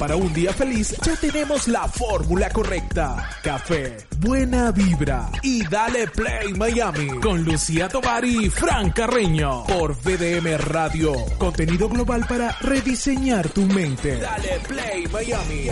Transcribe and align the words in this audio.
Para 0.00 0.16
un 0.16 0.32
día 0.32 0.50
feliz 0.54 0.96
ya 1.04 1.14
tenemos 1.14 1.68
la 1.68 1.86
fórmula 1.86 2.48
correcta. 2.48 3.28
Café, 3.42 3.98
buena 4.18 4.72
vibra 4.72 5.30
y 5.42 5.62
dale 5.68 6.06
play 6.06 6.54
Miami 6.54 7.20
con 7.20 7.44
Lucía 7.44 7.86
Tovar 7.86 8.24
y 8.24 8.48
Fran 8.48 8.92
Carreño 8.92 9.66
por 9.66 9.94
VDM 9.94 10.56
Radio. 10.56 11.12
Contenido 11.36 11.86
global 11.90 12.24
para 12.26 12.52
rediseñar 12.62 13.50
tu 13.50 13.60
mente. 13.66 14.16
Dale 14.16 14.60
play 14.66 15.06
Miami. 15.08 15.68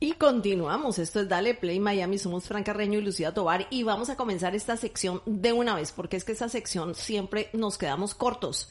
Y 0.00 0.12
continuamos, 0.12 0.98
esto 0.98 1.20
es 1.20 1.28
Dale 1.28 1.52
Play 1.52 1.78
Miami, 1.78 2.16
somos 2.16 2.44
Fran 2.44 2.64
Carreño 2.64 3.00
y 3.00 3.02
Lucía 3.02 3.34
Tovar 3.34 3.66
y 3.68 3.82
vamos 3.82 4.08
a 4.08 4.16
comenzar 4.16 4.54
esta 4.54 4.78
sección 4.78 5.20
de 5.26 5.52
una 5.52 5.74
vez, 5.74 5.92
porque 5.92 6.16
es 6.16 6.24
que 6.24 6.32
esta 6.32 6.48
sección 6.48 6.94
siempre 6.94 7.50
nos 7.52 7.76
quedamos 7.76 8.14
cortos. 8.14 8.70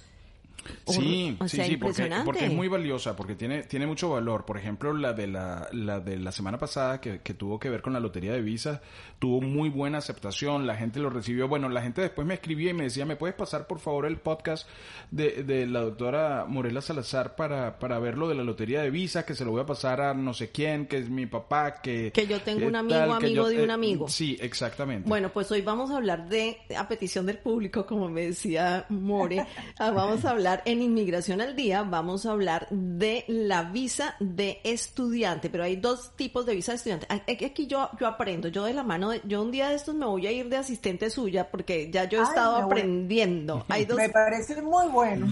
Sí, 0.88 1.38
O 1.40 1.48
sí, 1.48 1.58
sea, 1.58 1.66
sí, 1.66 1.78
porque, 1.78 2.10
es 2.46 2.54
muy 2.54 2.68
valiosa, 2.68 3.16
porque 3.16 3.36
tiene, 3.36 3.64
tiene 3.64 3.88
mucho 3.88 4.10
valor. 4.10 4.46
Por 4.46 4.58
ejemplo, 4.58 4.94
la 4.94 5.14
de 5.14 5.28
la, 5.28 5.68
la 5.72 6.00
de 6.00 6.18
la 6.18 6.32
semana 6.32 6.58
pasada 6.58 7.00
que, 7.02 7.22
que 7.22 7.34
tuvo 7.34 7.60
que 7.60 7.70
ver 7.70 7.82
con 7.82 7.94
la 7.94 8.00
lotería 8.00 8.34
de 8.34 8.42
visas, 8.42 8.82
tuvo 9.20 9.42
muy 9.42 9.70
buena 9.70 10.00
aceptación, 10.00 10.66
la 10.68 10.76
gente 10.76 11.00
lo 11.00 11.10
recibió. 11.10 11.48
Bueno, 11.48 11.70
la 11.70 11.82
gente 11.82 12.02
después 12.02 12.26
me 12.28 12.34
escribía 12.36 12.72
y 12.72 12.74
me 12.74 12.84
decía, 12.86 13.06
¿me 13.06 13.16
puedes 13.16 13.36
pasar 13.36 13.68
por 13.68 13.80
favor 13.80 14.06
el 14.06 14.18
podcast 14.18 14.68
de, 15.12 15.44
de 15.44 15.68
la 15.68 15.82
doctora 15.82 16.46
Morela 16.48 16.82
Salazar 16.82 17.36
para, 17.36 17.80
para 17.80 18.00
ver 18.00 18.18
lo 18.18 18.28
de 18.28 18.36
la 18.36 18.44
lotería 18.44 18.82
de 18.82 18.90
visas, 18.90 19.26
que 19.26 19.36
se 19.36 19.46
lo 19.46 19.52
voy 19.52 19.62
a 19.62 19.66
pasar 19.66 20.02
a 20.02 20.14
no 20.14 20.34
sé 20.34 20.50
quién, 20.50 20.86
que 20.88 20.98
es 20.98 21.10
mi 21.10 21.26
papá, 21.26 21.82
que... 21.82 22.12
Que 22.12 22.28
yo 22.28 22.40
tengo 22.42 22.68
un 22.68 22.76
eh, 22.76 22.80
amigo, 22.80 23.00
tal, 23.00 23.10
que 23.20 23.26
amigo 23.28 23.44
yo- 23.44 23.50
de 23.50 23.64
un 23.64 23.70
eh, 23.70 23.74
amigo. 23.74 24.08
Sí, 24.10 24.38
exactamente. 24.42 25.08
Bueno, 25.08 25.30
pues 25.30 25.52
hoy 25.52 25.62
vamos 25.62 25.92
a 25.92 25.98
hablar 25.98 26.28
de, 26.30 26.58
a 26.78 26.88
petición 26.88 27.26
del 27.26 27.38
público, 27.38 27.86
como 27.86 28.10
me 28.10 28.22
decía 28.28 28.86
More, 28.90 29.46
ah, 29.80 29.92
vamos 29.92 30.26
a 30.26 30.32
hablar 30.32 30.49
en 30.66 30.82
Inmigración 30.82 31.42
al 31.42 31.56
Día, 31.56 31.84
vamos 31.84 32.26
a 32.26 32.32
hablar 32.32 32.68
de 32.72 33.24
la 33.28 33.64
visa 33.64 34.16
de 34.20 34.60
estudiante, 34.64 35.50
pero 35.50 35.64
hay 35.64 35.76
dos 35.76 36.16
tipos 36.16 36.46
de 36.46 36.56
visa 36.56 36.72
de 36.72 36.78
estudiante. 36.78 37.08
Aquí 37.10 37.68
yo, 37.68 37.90
yo 38.00 38.08
aprendo, 38.08 38.48
yo 38.48 38.64
de 38.64 38.74
la 38.74 38.84
mano, 38.84 39.12
de, 39.12 39.22
yo 39.26 39.42
un 39.42 39.52
día 39.52 39.70
de 39.70 39.76
estos 39.76 39.94
me 39.94 40.06
voy 40.06 40.26
a 40.26 40.32
ir 40.32 40.50
de 40.50 40.58
asistente 40.58 41.10
suya 41.10 41.52
porque 41.52 41.92
ya 41.92 42.06
yo 42.06 42.18
he 42.18 42.22
Ay, 42.22 42.28
estado 42.28 42.52
bueno. 42.54 42.68
aprendiendo. 42.68 43.66
Hay 43.70 43.86
dos, 43.86 43.98
Me 43.98 44.10
parece 44.10 44.62
muy 44.62 44.88
bueno. 44.88 45.28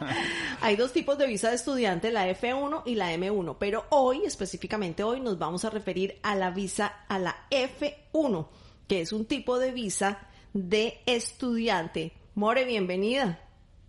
hay 0.62 0.76
dos 0.76 0.92
tipos 0.92 1.18
de 1.18 1.26
visa 1.26 1.50
de 1.50 1.56
estudiante, 1.56 2.10
la 2.10 2.28
F1 2.28 2.82
y 2.86 2.94
la 2.94 3.12
M1, 3.12 3.56
pero 3.58 3.84
hoy, 3.90 4.24
específicamente 4.24 5.02
hoy, 5.02 5.20
nos 5.20 5.38
vamos 5.38 5.64
a 5.64 5.70
referir 5.70 6.18
a 6.22 6.34
la 6.34 6.50
visa, 6.50 7.04
a 7.08 7.18
la 7.18 7.36
F1, 7.50 8.48
que 8.88 9.02
es 9.02 9.12
un 9.12 9.26
tipo 9.26 9.58
de 9.58 9.72
visa 9.72 10.18
de 10.54 11.00
estudiante. 11.06 12.12
More, 12.34 12.64
bienvenida. 12.64 13.40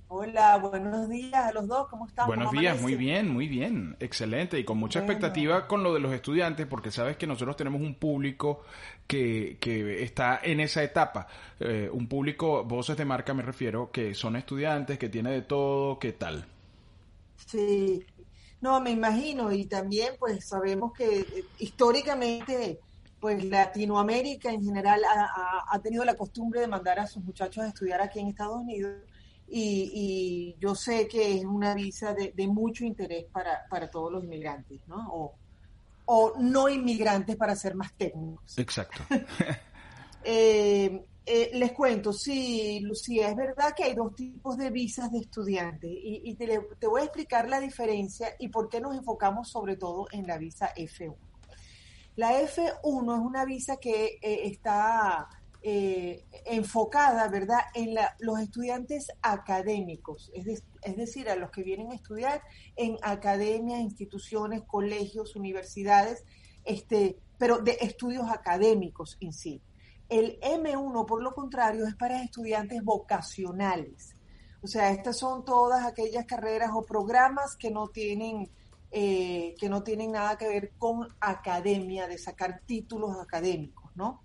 Hola, 0.07 0.57
buenos 0.57 1.07
días 1.09 1.45
a 1.45 1.53
los 1.53 1.65
dos, 1.67 1.87
¿cómo 1.89 2.07
están? 2.07 2.33
Buenos 2.33 2.49
¿Cómo 2.51 2.51
días, 2.51 2.81
muy 2.81 2.95
bien, 2.95 3.29
muy 3.29 3.47
bien, 3.47 3.95
excelente 3.99 4.57
y 4.59 4.63
con 4.65 4.77
mucha 4.79 4.97
Bueno. 4.97 4.99
expectativa 4.99 5.67
con 5.67 5.83
lo 5.83 5.93
de 5.93 5.99
los 5.99 6.11
estudiantes 6.13 6.65
porque 6.65 6.89
sabes 6.91 7.15
que 7.15 7.27
nosotros 7.27 7.55
tenemos 7.55 7.79
un 7.81 7.93
público 7.95 8.63
que, 9.05 9.57
que 9.61 10.03
está 10.03 10.39
en 10.43 10.59
esa 10.59 10.83
etapa, 10.83 11.27
Eh, 11.59 11.89
un 11.91 12.07
público, 12.07 12.63
voces 12.63 12.97
de 12.97 13.05
marca 13.05 13.33
me 13.35 13.43
refiero, 13.43 13.91
que 13.91 14.15
son 14.15 14.35
estudiantes, 14.35 14.97
que 14.97 15.09
tiene 15.09 15.31
de 15.31 15.41
todo, 15.43 15.99
¿qué 15.99 16.13
tal? 16.13 16.45
Sí, 17.35 18.05
no, 18.61 18.79
me 18.81 18.91
imagino 18.91 19.51
y 19.51 19.67
también 19.67 20.15
pues 20.19 20.47
sabemos 20.47 20.91
que 20.93 21.19
eh, 21.21 21.49
históricamente 21.57 22.81
pues 23.19 23.43
Latinoamérica 23.45 24.51
en 24.51 24.63
general 24.63 25.01
ha- 25.05 25.63
ha 25.71 25.81
tenido 25.81 26.03
la 26.05 26.15
costumbre 26.15 26.61
de 26.61 26.67
mandar 26.67 26.99
a 26.99 27.07
sus 27.07 27.23
muchachos 27.23 27.63
a 27.63 27.67
estudiar 27.69 28.01
aquí 28.01 28.19
en 28.19 28.27
Estados 28.27 28.57
Unidos 28.57 29.03
y, 29.49 29.91
y 29.93 30.55
yo 30.59 30.75
sé 30.75 31.07
que 31.07 31.37
es 31.37 31.45
una 31.45 31.73
visa 31.73 32.13
de, 32.13 32.33
de 32.35 32.47
mucho 32.47 32.83
interés 32.85 33.25
para, 33.31 33.65
para 33.69 33.89
todos 33.89 34.11
los 34.11 34.23
inmigrantes, 34.23 34.81
¿no? 34.87 35.07
O, 35.13 35.35
o 36.05 36.33
no 36.39 36.69
inmigrantes 36.69 37.35
para 37.35 37.55
ser 37.55 37.75
más 37.75 37.93
técnicos. 37.93 38.57
Exacto. 38.57 39.03
Eh, 40.29 41.05
eh, 41.25 41.51
les 41.53 41.71
cuento, 41.71 42.11
sí, 42.11 42.81
Lucía, 42.81 43.29
es 43.29 43.35
verdad 43.37 43.73
que 43.73 43.85
hay 43.85 43.93
dos 43.93 44.13
tipos 44.13 44.57
de 44.57 44.71
visas 44.71 45.09
de 45.09 45.19
estudiantes 45.19 45.89
y, 45.89 46.21
y 46.25 46.35
te 46.35 46.87
voy 46.87 46.99
a 46.99 47.05
explicar 47.05 47.47
la 47.47 47.61
diferencia 47.61 48.35
y 48.37 48.49
por 48.49 48.67
qué 48.67 48.81
nos 48.81 48.97
enfocamos 48.97 49.49
sobre 49.49 49.77
todo 49.77 50.07
en 50.11 50.27
la 50.27 50.37
visa 50.37 50.73
F1. 50.75 51.15
La 52.17 52.41
F1 52.41 52.73
es 52.73 53.25
una 53.25 53.45
visa 53.45 53.77
que 53.77 54.17
eh, 54.21 54.47
está 54.47 55.29
eh, 55.69 56.23
enfocada, 56.45 57.27
¿verdad?, 57.27 57.59
en 57.73 57.93
los 58.19 58.39
estudiantes 58.39 59.11
académicos, 59.21 60.31
es 60.33 60.95
decir, 60.95 61.29
a 61.29 61.35
los 61.35 61.51
que 61.51 61.61
vienen 61.61 61.91
a 61.91 61.95
estudiar 61.95 62.41
en 62.77 62.95
academias, 63.01 63.81
instituciones, 63.81 64.61
colegios, 64.61 65.35
universidades, 65.35 66.23
este, 66.63 67.19
pero 67.37 67.57
de 67.57 67.79
estudios 67.81 68.29
académicos 68.31 69.17
en 69.19 69.33
sí. 69.33 69.61
El 70.07 70.39
M1, 70.39 71.05
por 71.05 71.21
lo 71.21 71.33
contrario, 71.33 71.85
es 71.85 71.95
para 71.95 72.23
estudiantes 72.23 72.81
vocacionales. 72.81 74.15
O 74.61 74.67
sea, 74.67 74.91
estas 74.91 75.17
son 75.17 75.43
todas 75.43 75.85
aquellas 75.85 76.25
carreras 76.25 76.71
o 76.73 76.83
programas 76.83 77.57
que 77.57 77.71
no 77.71 77.89
tienen, 77.89 78.49
eh, 78.91 79.53
que 79.59 79.67
no 79.67 79.83
tienen 79.83 80.13
nada 80.13 80.37
que 80.37 80.47
ver 80.47 80.71
con 80.77 81.09
academia, 81.19 82.07
de 82.07 82.17
sacar 82.17 82.61
títulos 82.65 83.19
académicos, 83.19 83.86
¿no? 83.97 84.21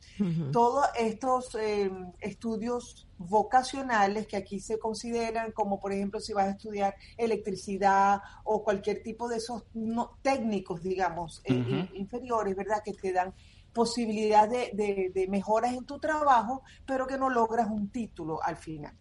Todos 0.52 0.86
estos 0.96 1.54
eh, 1.56 1.90
estudios 2.20 3.08
vocacionales 3.18 4.26
que 4.26 4.36
aquí 4.36 4.60
se 4.60 4.78
consideran 4.78 5.50
como, 5.52 5.80
por 5.80 5.92
ejemplo, 5.92 6.20
si 6.20 6.32
vas 6.34 6.46
a 6.46 6.50
estudiar 6.50 6.94
electricidad 7.16 8.20
o 8.44 8.62
cualquier 8.62 9.02
tipo 9.02 9.28
de 9.28 9.38
esos 9.38 9.64
no, 9.74 10.18
técnicos, 10.22 10.82
digamos, 10.82 11.40
eh, 11.44 11.88
inferiores, 11.94 12.54
¿verdad? 12.54 12.82
Que 12.84 12.92
te 12.92 13.12
dan 13.12 13.34
posibilidad 13.72 14.48
de, 14.48 14.70
de- 14.74 15.10
de 15.14 15.28
mejoras 15.28 15.72
en 15.72 15.86
tu 15.86 15.98
trabajo, 15.98 16.62
pero 16.86 17.06
que 17.06 17.16
no 17.16 17.30
logras 17.30 17.68
un 17.70 17.88
título 17.90 18.42
al 18.42 18.56
final. 18.58 18.94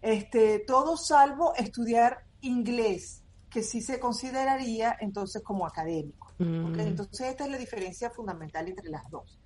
Este, 0.00 0.58
todo 0.60 0.96
salvo 0.96 1.54
estudiar 1.54 2.24
inglés, 2.40 3.21
que 3.52 3.62
sí 3.62 3.82
se 3.82 4.00
consideraría 4.00 4.96
entonces 5.00 5.42
como 5.42 5.66
académico. 5.66 6.32
Mm. 6.38 6.80
Entonces 6.80 7.28
esta 7.28 7.44
es 7.44 7.50
la 7.50 7.58
diferencia 7.58 8.10
fundamental 8.10 8.66
entre 8.68 8.88
las 8.88 9.08
dos. 9.10 9.38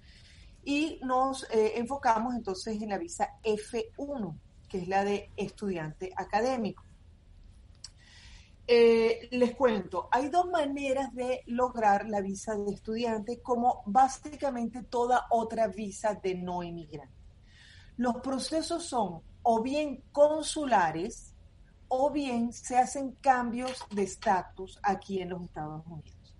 Y 0.64 1.00
nos 1.02 1.44
eh, 1.50 1.72
enfocamos 1.76 2.34
entonces 2.34 2.80
en 2.80 2.90
la 2.90 2.98
visa 2.98 3.30
F1, 3.42 4.38
que 4.68 4.78
es 4.78 4.88
la 4.88 5.04
de 5.04 5.30
estudiante 5.36 6.12
académico. 6.16 6.84
Eh, 8.68 9.28
les 9.30 9.54
cuento, 9.54 10.08
hay 10.10 10.28
dos 10.28 10.50
maneras 10.50 11.14
de 11.14 11.42
lograr 11.46 12.08
la 12.08 12.20
visa 12.20 12.56
de 12.56 12.72
estudiante 12.72 13.40
como 13.40 13.82
básicamente 13.86 14.82
toda 14.82 15.26
otra 15.30 15.68
visa 15.68 16.14
de 16.14 16.34
no 16.34 16.62
inmigrante. 16.62 17.14
Los 17.96 18.16
procesos 18.16 18.84
son 18.84 19.22
o 19.42 19.62
bien 19.62 20.02
consulares 20.10 21.35
o 21.88 22.10
bien 22.10 22.52
se 22.52 22.76
hacen 22.76 23.12
cambios 23.20 23.84
de 23.90 24.02
estatus 24.02 24.78
aquí 24.82 25.20
en 25.20 25.30
los 25.30 25.42
Estados 25.42 25.84
Unidos. 25.86 26.36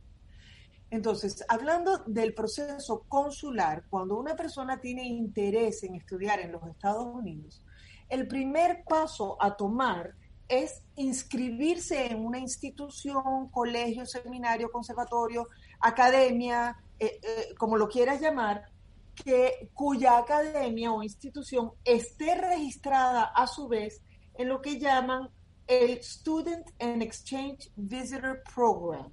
Entonces, 0.91 1.45
hablando 1.49 1.99
del 2.07 2.33
proceso 2.33 3.05
consular, 3.09 3.85
cuando 3.91 4.17
una 4.17 4.37
persona 4.37 4.81
tiene 4.81 5.05
interés 5.05 5.83
en 5.83 5.97
estudiar 5.97 6.41
en 6.41 6.53
los 6.53 6.67
Estados 6.67 7.07
Unidos, 7.07 7.63
el 8.09 8.29
primer 8.29 8.85
paso 8.85 9.37
a 9.41 9.57
tomar 9.57 10.15
es 10.49 10.83
inscribirse 10.95 12.07
en 12.07 12.25
una 12.25 12.39
institución, 12.39 13.49
colegio, 13.51 14.07
seminario, 14.07 14.71
conservatorio, 14.71 15.49
academia, 15.81 16.77
eh, 17.01 17.19
eh, 17.23 17.55
como 17.59 17.77
lo 17.77 17.89
quieras 17.89 18.21
llamar, 18.21 18.71
que, 19.15 19.71
cuya 19.75 20.19
academia 20.19 20.93
o 20.93 21.03
institución 21.03 21.73
esté 21.85 22.37
registrada 22.37 23.25
a 23.25 23.47
su 23.49 23.67
vez 23.67 24.03
en 24.39 24.49
lo 24.49 24.61
que 24.61 24.79
llaman 24.79 25.29
el 25.67 26.03
Student 26.03 26.67
and 26.81 27.03
Exchange 27.03 27.71
Visitor 27.77 28.43
Program. 28.55 29.11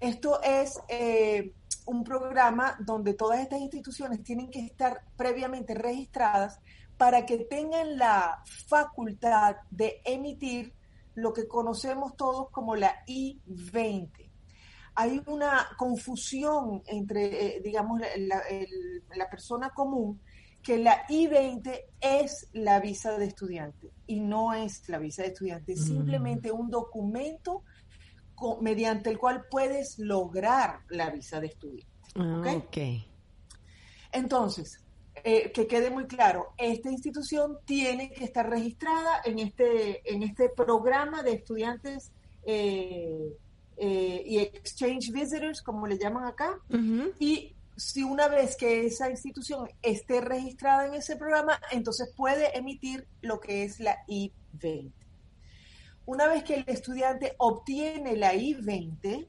Esto 0.00 0.42
es 0.42 0.80
eh, 0.88 1.52
un 1.86 2.02
programa 2.02 2.76
donde 2.80 3.14
todas 3.14 3.40
estas 3.40 3.60
instituciones 3.60 4.22
tienen 4.24 4.50
que 4.50 4.60
estar 4.60 5.02
previamente 5.16 5.74
registradas 5.74 6.60
para 6.96 7.26
que 7.26 7.38
tengan 7.38 7.98
la 7.98 8.42
facultad 8.68 9.56
de 9.70 10.00
emitir 10.04 10.74
lo 11.14 11.32
que 11.32 11.46
conocemos 11.46 12.16
todos 12.16 12.50
como 12.50 12.76
la 12.76 13.02
I-20. 13.06 14.30
Hay 14.94 15.22
una 15.26 15.68
confusión 15.76 16.82
entre, 16.86 17.56
eh, 17.56 17.60
digamos, 17.62 18.00
la, 18.00 19.30
persona 19.30 19.70
común 19.70 20.20
que 20.66 20.78
la 20.78 21.04
I-20 21.08 21.80
es 22.00 22.48
la 22.52 22.80
visa 22.80 23.16
de 23.16 23.26
estudiante 23.26 23.92
y 24.08 24.18
no 24.18 24.52
es 24.52 24.88
la 24.88 24.98
visa 24.98 25.22
de 25.22 25.28
estudiante, 25.28 25.74
es 25.74 25.82
mm. 25.82 25.84
simplemente 25.84 26.50
un 26.50 26.68
documento 26.70 27.62
mediante 28.60 29.08
el 29.10 29.16
cual 29.16 29.44
puedes 29.48 29.96
lograr 30.00 30.80
la 30.88 31.10
visa 31.10 31.38
de 31.38 31.46
estudiante. 31.46 31.86
Ah, 32.16 32.62
¿okay? 32.66 33.06
Entonces, 34.10 34.82
eh, 35.22 35.52
que 35.52 35.68
quede 35.68 35.88
muy 35.90 36.08
claro, 36.08 36.48
esta 36.58 36.90
institución 36.90 37.58
tiene 37.64 38.10
que 38.10 38.24
estar 38.24 38.50
registrada 38.50 39.20
en 39.24 39.38
este, 39.38 40.12
en 40.12 40.24
este 40.24 40.48
programa 40.48 41.22
de 41.22 41.34
estudiantes 41.34 42.10
eh, 42.44 43.36
eh, 43.76 44.22
y 44.26 44.38
exchange 44.38 45.12
visitors, 45.12 45.62
como 45.62 45.86
le 45.86 45.96
llaman 45.96 46.24
acá, 46.24 46.58
y 47.20 47.54
si 47.76 48.02
una 48.02 48.28
vez 48.28 48.56
que 48.56 48.86
esa 48.86 49.10
institución 49.10 49.68
esté 49.82 50.20
registrada 50.20 50.86
en 50.86 50.94
ese 50.94 51.16
programa, 51.16 51.60
entonces 51.70 52.10
puede 52.16 52.56
emitir 52.56 53.06
lo 53.20 53.38
que 53.38 53.64
es 53.64 53.80
la 53.80 53.98
I-20. 54.08 54.92
Una 56.06 56.28
vez 56.28 56.44
que 56.44 56.54
el 56.54 56.64
estudiante 56.66 57.34
obtiene 57.38 58.16
la 58.16 58.34
I-20, 58.34 59.26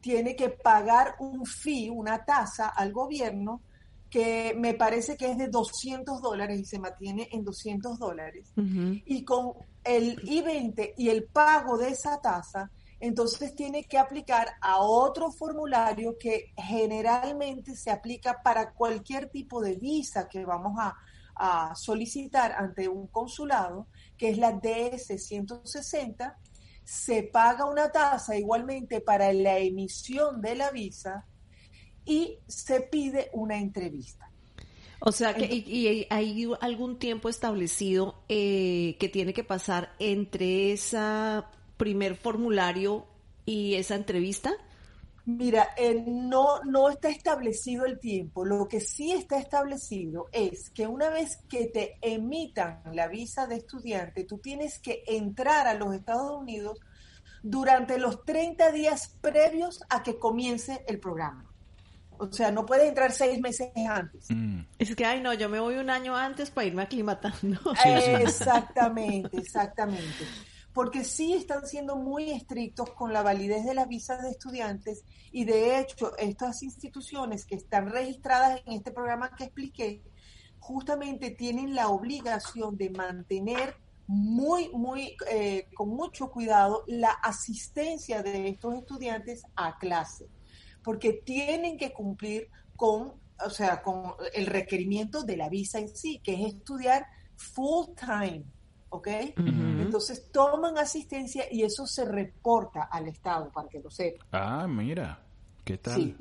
tiene 0.00 0.36
que 0.36 0.50
pagar 0.50 1.16
un 1.18 1.46
fee, 1.46 1.90
una 1.90 2.24
tasa 2.24 2.68
al 2.68 2.92
gobierno 2.92 3.62
que 4.10 4.54
me 4.56 4.74
parece 4.74 5.16
que 5.16 5.30
es 5.30 5.38
de 5.38 5.48
200 5.48 6.20
dólares 6.20 6.60
y 6.60 6.64
se 6.64 6.78
mantiene 6.78 7.28
en 7.32 7.42
200 7.42 7.98
dólares. 7.98 8.52
Y 8.54 9.24
con 9.24 9.54
el 9.82 10.20
I-20 10.22 10.94
y 10.96 11.08
el 11.08 11.24
pago 11.24 11.76
de 11.76 11.88
esa 11.88 12.20
tasa, 12.20 12.70
entonces 13.04 13.54
tiene 13.54 13.84
que 13.84 13.98
aplicar 13.98 14.54
a 14.62 14.78
otro 14.78 15.30
formulario 15.30 16.16
que 16.18 16.54
generalmente 16.56 17.76
se 17.76 17.90
aplica 17.90 18.40
para 18.42 18.72
cualquier 18.72 19.28
tipo 19.28 19.60
de 19.60 19.74
visa 19.76 20.26
que 20.26 20.46
vamos 20.46 20.78
a, 20.78 20.96
a 21.34 21.74
solicitar 21.74 22.52
ante 22.52 22.88
un 22.88 23.08
consulado, 23.08 23.88
que 24.16 24.30
es 24.30 24.38
la 24.38 24.52
DS-160. 24.52 26.34
Se 26.82 27.24
paga 27.24 27.66
una 27.66 27.92
tasa 27.92 28.38
igualmente 28.38 29.02
para 29.02 29.30
la 29.34 29.58
emisión 29.58 30.40
de 30.40 30.54
la 30.54 30.70
visa 30.70 31.26
y 32.06 32.38
se 32.48 32.80
pide 32.80 33.28
una 33.34 33.58
entrevista. 33.58 34.30
O 35.00 35.12
sea, 35.12 35.34
que 35.34 35.44
y, 35.44 36.06
hay 36.08 36.50
algún 36.62 36.98
tiempo 36.98 37.28
establecido 37.28 38.22
eh, 38.30 38.96
que 38.98 39.10
tiene 39.10 39.34
que 39.34 39.44
pasar 39.44 39.92
entre 39.98 40.72
ese 40.72 40.96
primer 41.76 42.16
formulario 42.16 43.06
y 43.46 43.74
esa 43.74 43.94
entrevista. 43.94 44.52
Mira, 45.26 45.70
eh, 45.78 46.04
no, 46.06 46.62
no 46.64 46.90
está 46.90 47.08
establecido 47.08 47.86
el 47.86 47.98
tiempo. 47.98 48.44
Lo 48.44 48.68
que 48.68 48.80
sí 48.80 49.12
está 49.12 49.38
establecido 49.38 50.28
es 50.32 50.70
que 50.70 50.86
una 50.86 51.08
vez 51.08 51.38
que 51.48 51.66
te 51.66 51.96
emitan 52.02 52.82
la 52.92 53.08
visa 53.08 53.46
de 53.46 53.56
estudiante, 53.56 54.24
tú 54.24 54.38
tienes 54.38 54.78
que 54.78 55.02
entrar 55.06 55.66
a 55.66 55.74
los 55.74 55.94
Estados 55.94 56.30
Unidos 56.38 56.78
durante 57.42 57.98
los 57.98 58.24
30 58.24 58.70
días 58.72 59.16
previos 59.22 59.82
a 59.88 60.02
que 60.02 60.18
comience 60.18 60.84
el 60.86 61.00
programa. 61.00 61.50
O 62.18 62.30
sea, 62.30 62.52
no 62.52 62.64
puedes 62.64 62.88
entrar 62.88 63.10
seis 63.10 63.40
meses 63.40 63.70
antes. 63.88 64.26
Mm. 64.28 64.60
Es 64.78 64.94
que, 64.94 65.04
ay, 65.04 65.20
no, 65.20 65.32
yo 65.32 65.48
me 65.48 65.58
voy 65.58 65.76
un 65.76 65.90
año 65.90 66.14
antes 66.14 66.50
para 66.50 66.66
irme 66.66 66.82
aclimatando. 66.82 67.58
Exactamente, 67.84 69.36
exactamente. 69.38 70.24
Porque 70.74 71.04
sí 71.04 71.32
están 71.32 71.66
siendo 71.66 71.96
muy 71.96 72.30
estrictos 72.30 72.90
con 72.90 73.14
la 73.14 73.22
validez 73.22 73.64
de 73.64 73.72
las 73.72 73.88
visas 73.88 74.20
de 74.20 74.30
estudiantes 74.30 75.04
y 75.32 75.46
de 75.46 75.78
hecho 75.78 76.14
estas 76.18 76.62
instituciones 76.62 77.46
que 77.46 77.54
están 77.54 77.88
registradas 77.88 78.60
en 78.66 78.74
este 78.74 78.90
programa 78.90 79.34
que 79.34 79.44
expliqué, 79.44 80.02
justamente 80.58 81.30
tienen 81.30 81.74
la 81.74 81.88
obligación 81.88 82.76
de 82.76 82.90
mantener 82.90 83.76
muy, 84.06 84.68
muy, 84.70 85.16
eh, 85.30 85.68
con 85.74 85.88
mucho 85.88 86.30
cuidado 86.30 86.84
la 86.86 87.10
asistencia 87.10 88.22
de 88.22 88.48
estos 88.48 88.74
estudiantes 88.74 89.44
a 89.56 89.78
clase 89.78 90.28
porque 90.84 91.14
tienen 91.24 91.76
que 91.78 91.92
cumplir 91.92 92.48
con, 92.76 93.14
o 93.44 93.50
sea, 93.50 93.82
con 93.82 94.12
el 94.34 94.46
requerimiento 94.46 95.24
de 95.24 95.36
la 95.36 95.48
visa 95.48 95.80
en 95.80 95.88
sí, 95.88 96.20
que 96.22 96.34
es 96.34 96.54
estudiar 96.54 97.06
full 97.36 97.86
time, 97.98 98.44
¿ok? 98.94 99.08
Entonces 99.36 100.30
toman 100.30 100.78
asistencia 100.78 101.46
y 101.50 101.62
eso 101.62 101.84
se 101.86 102.04
reporta 102.04 102.84
al 102.84 103.08
Estado 103.08 103.50
para 103.50 103.68
que 103.68 103.80
lo 103.80 103.90
sepa. 103.90 104.24
Ah, 104.30 104.68
mira, 104.68 105.20
¿qué 105.64 105.78
tal? 105.78 105.96
Sí. 105.96 106.16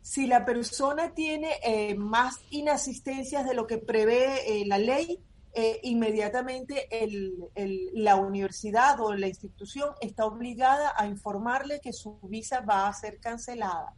Si 0.00 0.26
la 0.26 0.46
persona 0.46 1.12
tiene 1.14 1.50
eh, 1.62 1.94
más 1.94 2.40
inasistencias 2.50 3.46
de 3.46 3.54
lo 3.54 3.66
que 3.66 3.76
prevé 3.76 4.62
eh, 4.62 4.64
la 4.66 4.78
ley, 4.78 5.22
eh, 5.52 5.80
inmediatamente 5.82 6.88
el, 6.90 7.34
la 7.92 8.16
universidad 8.16 8.98
o 9.00 9.12
la 9.12 9.28
institución 9.28 9.90
está 10.00 10.24
obligada 10.24 10.94
a 10.96 11.06
informarle 11.06 11.80
que 11.80 11.92
su 11.92 12.18
visa 12.22 12.60
va 12.60 12.88
a 12.88 12.92
ser 12.94 13.20
cancelada. 13.20 13.94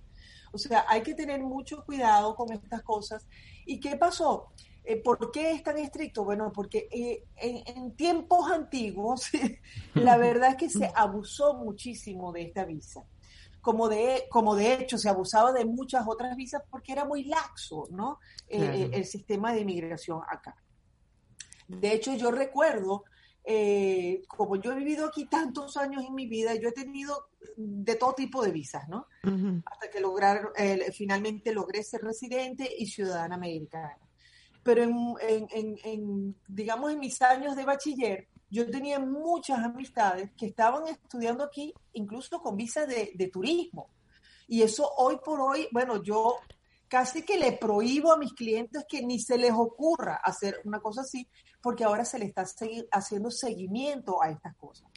O 0.52 0.58
sea, 0.58 0.84
hay 0.88 1.02
que 1.02 1.14
tener 1.14 1.42
mucho 1.42 1.84
cuidado 1.84 2.34
con 2.34 2.52
estas 2.52 2.82
cosas. 2.82 3.24
¿Y 3.66 3.78
qué 3.78 3.96
pasó? 3.96 4.48
Eh, 4.84 4.96
¿Por 4.96 5.30
qué 5.30 5.52
es 5.52 5.62
tan 5.62 5.78
estricto? 5.78 6.24
Bueno, 6.24 6.52
porque 6.52 6.88
eh, 6.90 7.24
en, 7.36 7.94
tiempos 7.96 8.50
antiguos, 8.50 9.30
la 9.94 10.16
verdad 10.16 10.50
es 10.50 10.56
que 10.56 10.70
se 10.70 10.90
abusó 10.94 11.54
muchísimo 11.54 12.32
de 12.32 12.42
esta 12.42 12.64
visa. 12.64 13.04
Como 13.60 13.88
de, 13.88 14.24
como 14.30 14.56
de 14.56 14.72
hecho 14.74 14.96
se 14.96 15.10
abusaba 15.10 15.52
de 15.52 15.66
muchas 15.66 16.06
otras 16.08 16.34
visas 16.34 16.62
porque 16.70 16.92
era 16.92 17.04
muy 17.04 17.24
laxo, 17.24 17.88
¿no? 17.90 18.18
el 18.48 19.04
sistema 19.04 19.52
de 19.52 19.60
inmigración 19.60 20.22
acá. 20.26 20.56
De 21.70 21.92
hecho, 21.92 22.14
yo 22.14 22.32
recuerdo, 22.32 23.04
eh, 23.44 24.22
como 24.26 24.56
yo 24.56 24.72
he 24.72 24.76
vivido 24.76 25.06
aquí 25.06 25.26
tantos 25.26 25.76
años 25.76 26.04
en 26.04 26.14
mi 26.14 26.26
vida, 26.26 26.54
yo 26.56 26.68
he 26.68 26.72
tenido 26.72 27.28
de 27.56 27.94
todo 27.94 28.14
tipo 28.14 28.42
de 28.42 28.50
visas, 28.50 28.88
¿no? 28.88 29.06
Hasta 29.64 29.88
que 29.90 30.00
lograr, 30.00 30.52
eh, 30.56 30.90
finalmente 30.92 31.52
logré 31.52 31.84
ser 31.84 32.02
residente 32.02 32.68
y 32.76 32.86
ciudadana 32.86 33.36
americana. 33.36 33.96
Pero 34.62 34.82
en, 34.82 36.36
digamos, 36.48 36.92
en 36.92 36.98
mis 36.98 37.20
años 37.22 37.56
de 37.56 37.64
bachiller, 37.64 38.28
yo 38.50 38.68
tenía 38.70 38.98
muchas 38.98 39.58
amistades 39.58 40.30
que 40.36 40.46
estaban 40.46 40.86
estudiando 40.86 41.44
aquí, 41.44 41.72
incluso 41.92 42.40
con 42.40 42.56
visa 42.56 42.84
de, 42.84 43.12
de 43.14 43.28
turismo. 43.28 43.88
Y 44.48 44.62
eso 44.62 44.90
hoy 44.96 45.18
por 45.24 45.40
hoy, 45.40 45.68
bueno, 45.72 46.02
yo 46.02 46.36
casi 46.90 47.22
que 47.22 47.38
le 47.38 47.52
prohíbo 47.52 48.12
a 48.12 48.18
mis 48.18 48.32
clientes 48.32 48.84
que 48.88 49.00
ni 49.00 49.20
se 49.20 49.38
les 49.38 49.52
ocurra 49.52 50.16
hacer 50.16 50.60
una 50.64 50.80
cosa 50.80 51.02
así, 51.02 51.28
porque 51.62 51.84
ahora 51.84 52.04
se 52.04 52.18
le 52.18 52.24
está 52.26 52.44
haciendo 52.90 53.30
seguimiento 53.30 54.20
a 54.20 54.30
estas 54.30 54.56
cosas. 54.56 54.88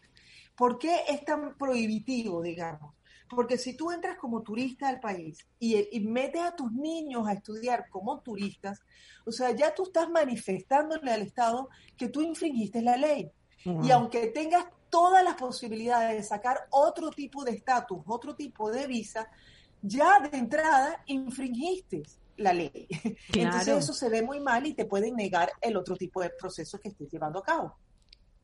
¿Por 0.56 0.80
qué 0.80 1.02
es 1.08 1.24
tan 1.24 1.56
prohibitivo, 1.56 2.42
digamos? 2.42 2.96
Porque 3.36 3.58
si 3.58 3.75
tú 3.75 3.92
entras 3.92 4.18
como 4.18 4.42
turista 4.42 4.88
al 4.88 5.00
país 5.00 5.46
y, 5.60 6.00
metes 6.02 6.42
a 6.42 6.56
tus 6.56 6.72
niños 6.72 7.28
a 7.28 7.34
estudiar 7.34 7.90
como 7.90 8.22
turistas, 8.22 8.82
o 9.25 9.32
sea, 9.32 9.52
ya 9.52 9.74
tú 9.74 9.84
estás 9.84 10.10
manifestándole 10.10 11.12
al 11.12 11.22
Estado 11.22 11.70
que 11.98 12.10
tú 12.10 12.22
infringiste 12.22 12.82
la 12.82 12.98
ley. 12.98 13.32
Y 13.66 13.92
aunque 13.92 14.28
tengas 14.28 14.66
todas 14.90 15.24
las 15.24 15.36
posibilidades 15.36 16.18
de 16.18 16.24
sacar 16.24 16.68
otro 16.70 17.10
tipo 17.12 17.46
de 17.46 17.52
estatus, 17.52 18.02
otro 18.06 18.36
tipo 18.36 18.70
de 18.70 18.88
visa, 18.88 19.30
ya 19.82 20.20
de 20.20 20.38
entrada 20.38 21.02
infringiste 21.06 22.04
la 22.38 22.54
ley. 22.54 22.88
Entonces 23.34 23.78
eso 23.78 23.94
se 23.94 24.10
ve 24.10 24.22
muy 24.22 24.40
mal 24.40 24.66
y 24.66 24.74
te 24.74 24.86
pueden 24.86 25.16
negar 25.16 25.52
el 25.62 25.78
otro 25.78 25.96
tipo 25.96 26.22
de 26.22 26.30
proceso 26.30 26.80
que 26.80 26.90
estés 26.90 27.10
llevando 27.10 27.40
a 27.40 27.44
cabo. 27.44 27.75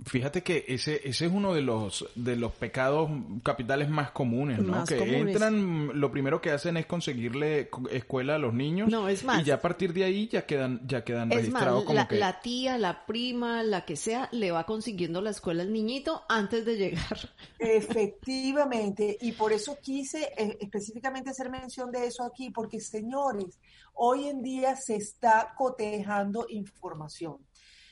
Fíjate 0.05 0.43
que 0.43 0.63
ese, 0.69 1.01
ese 1.03 1.25
es 1.25 1.31
uno 1.31 1.53
de 1.53 1.61
los, 1.61 2.07
de 2.15 2.37
los 2.37 2.53
pecados 2.53 3.09
capitales 3.43 3.89
más 3.89 4.11
comunes, 4.11 4.59
¿no? 4.59 4.85
que 4.85 5.17
entran, 5.17 5.99
lo 5.99 6.09
primero 6.09 6.41
que 6.41 6.51
hacen 6.51 6.77
es 6.77 6.85
conseguirle 6.85 7.69
escuela 7.91 8.35
a 8.35 8.37
los 8.37 8.53
niños. 8.53 8.89
No, 8.89 9.09
es 9.09 9.25
más. 9.25 9.41
Y 9.41 9.45
ya 9.45 9.55
a 9.55 9.61
partir 9.61 9.91
de 9.91 10.05
ahí 10.05 10.29
ya 10.29 10.45
quedan, 10.45 10.87
ya 10.87 11.03
quedan 11.03 11.29
registrados 11.29 11.83
como 11.83 11.95
la, 11.95 12.07
que... 12.07 12.15
la 12.15 12.39
tía, 12.39 12.77
la 12.77 13.05
prima, 13.05 13.61
la 13.63 13.83
que 13.83 13.97
sea, 13.97 14.29
le 14.31 14.51
va 14.51 14.65
consiguiendo 14.65 15.21
la 15.21 15.31
escuela 15.31 15.63
al 15.63 15.73
niñito 15.73 16.23
antes 16.29 16.65
de 16.65 16.77
llegar. 16.77 17.17
Efectivamente, 17.59 19.17
y 19.19 19.33
por 19.33 19.51
eso 19.51 19.79
quise 19.81 20.31
eh, 20.37 20.57
específicamente 20.61 21.31
hacer 21.31 21.49
mención 21.49 21.91
de 21.91 22.07
eso 22.07 22.23
aquí, 22.23 22.51
porque 22.51 22.79
señores, 22.79 23.59
hoy 23.95 24.29
en 24.29 24.41
día 24.41 24.77
se 24.77 24.95
está 24.95 25.53
cotejando 25.57 26.45
información. 26.47 27.37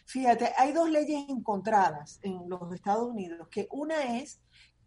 Fíjate, 0.08 0.54
hay 0.58 0.72
dos 0.72 0.90
leyes 0.90 1.26
encontradas 1.28 2.20
en 2.24 2.48
los 2.48 2.74
Estados 2.74 3.10
Unidos, 3.10 3.50
que 3.50 3.68
una 3.72 4.18
es 4.18 4.40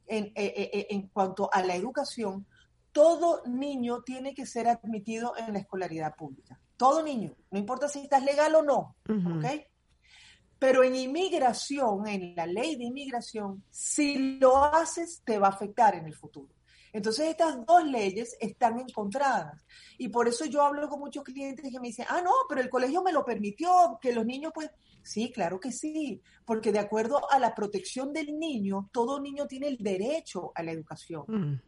en, 0.07 0.25
eh, 0.29 0.33
eh, 0.35 0.71
eh, 0.73 0.87
en 0.89 1.09
cuanto 1.09 1.53
a 1.53 1.63
la 1.63 1.77
educación, 1.77 2.47
todo 2.91 3.43
niño 3.47 4.01
tiene 4.03 4.35
que 4.35 4.47
ser 4.47 4.67
admitido 4.67 5.37
en 5.37 5.53
la 5.53 5.59
escolaridad 5.59 6.17
pública. 6.17 6.59
Todo 6.79 7.03
niño, 7.03 7.37
no 7.51 7.59
importa 7.59 7.87
si 7.87 8.01
estás 8.01 8.25
legal 8.25 8.55
o 8.55 8.63
no, 8.63 8.97
¿ok? 9.07 9.45
Pero 10.59 10.83
en 10.83 10.97
inmigración, 10.97 12.09
en 12.09 12.35
la 12.35 12.47
ley 12.47 12.77
de 12.77 12.85
inmigración, 12.85 13.63
si 13.69 14.39
lo 14.39 14.65
haces, 14.65 15.21
te 15.23 15.39
va 15.39 15.49
a 15.49 15.51
afectar 15.51 15.97
en 15.97 16.07
el 16.07 16.15
futuro. 16.15 16.49
Entonces 16.93 17.29
estas 17.29 17.65
dos 17.67 17.85
leyes 17.85 18.37
están 18.41 18.79
encontradas. 18.79 19.65
Y 19.99 20.09
por 20.09 20.29
eso 20.29 20.45
yo 20.45 20.63
hablo 20.63 20.89
con 20.89 21.01
muchos 21.01 21.25
clientes 21.25 21.71
que 21.71 21.81
me 21.81 21.89
dicen, 21.89 22.07
ah, 22.09 22.21
no, 22.23 22.33
pero 22.49 22.61
el 22.61 22.71
colegio 22.71 23.03
me 23.03 23.13
lo 23.13 23.25
permitió, 23.25 23.99
que 24.01 24.13
los 24.13 24.27
niños 24.27 24.53
pues... 24.55 24.71
Sí, 25.03 25.33
claro 25.33 25.59
que 25.59 25.73
sí, 25.73 26.21
porque 26.45 26.73
de 26.73 26.79
acuerdo 26.79 27.21
a 27.33 27.39
la 27.39 27.55
protección 27.55 28.13
del 28.13 28.39
niño, 28.39 28.91
todo 28.93 29.19
niño 29.19 29.47
tiene 29.47 29.69
el 29.69 29.79
derecho 29.79 30.53
a 30.55 30.63
la 30.63 30.73
educación. 30.73 31.25
Mm. 31.27 31.61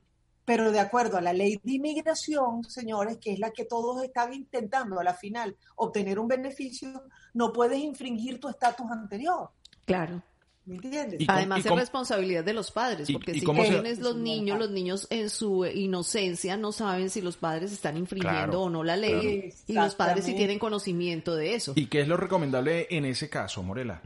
Pero 0.44 0.70
de 0.70 0.80
acuerdo 0.80 1.16
a 1.16 1.22
la 1.22 1.32
ley 1.32 1.58
de 1.62 1.72
inmigración, 1.72 2.64
señores, 2.64 3.16
que 3.18 3.32
es 3.32 3.38
la 3.38 3.50
que 3.50 3.64
todos 3.64 4.02
están 4.04 4.34
intentando 4.34 5.00
a 5.00 5.04
la 5.04 5.14
final 5.14 5.56
obtener 5.76 6.18
un 6.18 6.28
beneficio, 6.28 7.04
no 7.32 7.52
puedes 7.52 7.78
infringir 7.78 8.38
tu 8.38 8.48
estatus 8.48 8.90
anterior. 8.90 9.50
Claro. 9.86 10.22
¿Me 10.64 10.76
entiendes? 10.76 11.20
Además 11.26 11.66
es 11.66 11.72
responsabilidad 11.72 12.44
de 12.44 12.52
los 12.52 12.70
padres, 12.70 13.10
porque 13.12 13.34
si 13.34 13.44
tienes 13.44 13.98
los 13.98 14.16
niños, 14.16 14.58
los 14.58 14.70
niños 14.70 15.06
en 15.10 15.28
su 15.28 15.66
inocencia 15.66 16.56
no 16.56 16.70
saben 16.70 17.10
si 17.10 17.20
los 17.20 17.36
padres 17.36 17.72
están 17.72 17.96
infringiendo 17.96 18.62
o 18.62 18.70
no 18.70 18.84
la 18.84 18.96
ley 18.96 19.52
y 19.66 19.72
los 19.72 19.94
padres 19.96 20.24
sí 20.24 20.34
tienen 20.34 20.58
conocimiento 20.58 21.34
de 21.34 21.54
eso. 21.54 21.72
¿Y 21.74 21.86
qué 21.86 22.02
es 22.02 22.08
lo 22.08 22.16
recomendable 22.16 22.86
en 22.90 23.04
ese 23.06 23.28
caso, 23.28 23.62
Morela? 23.62 24.02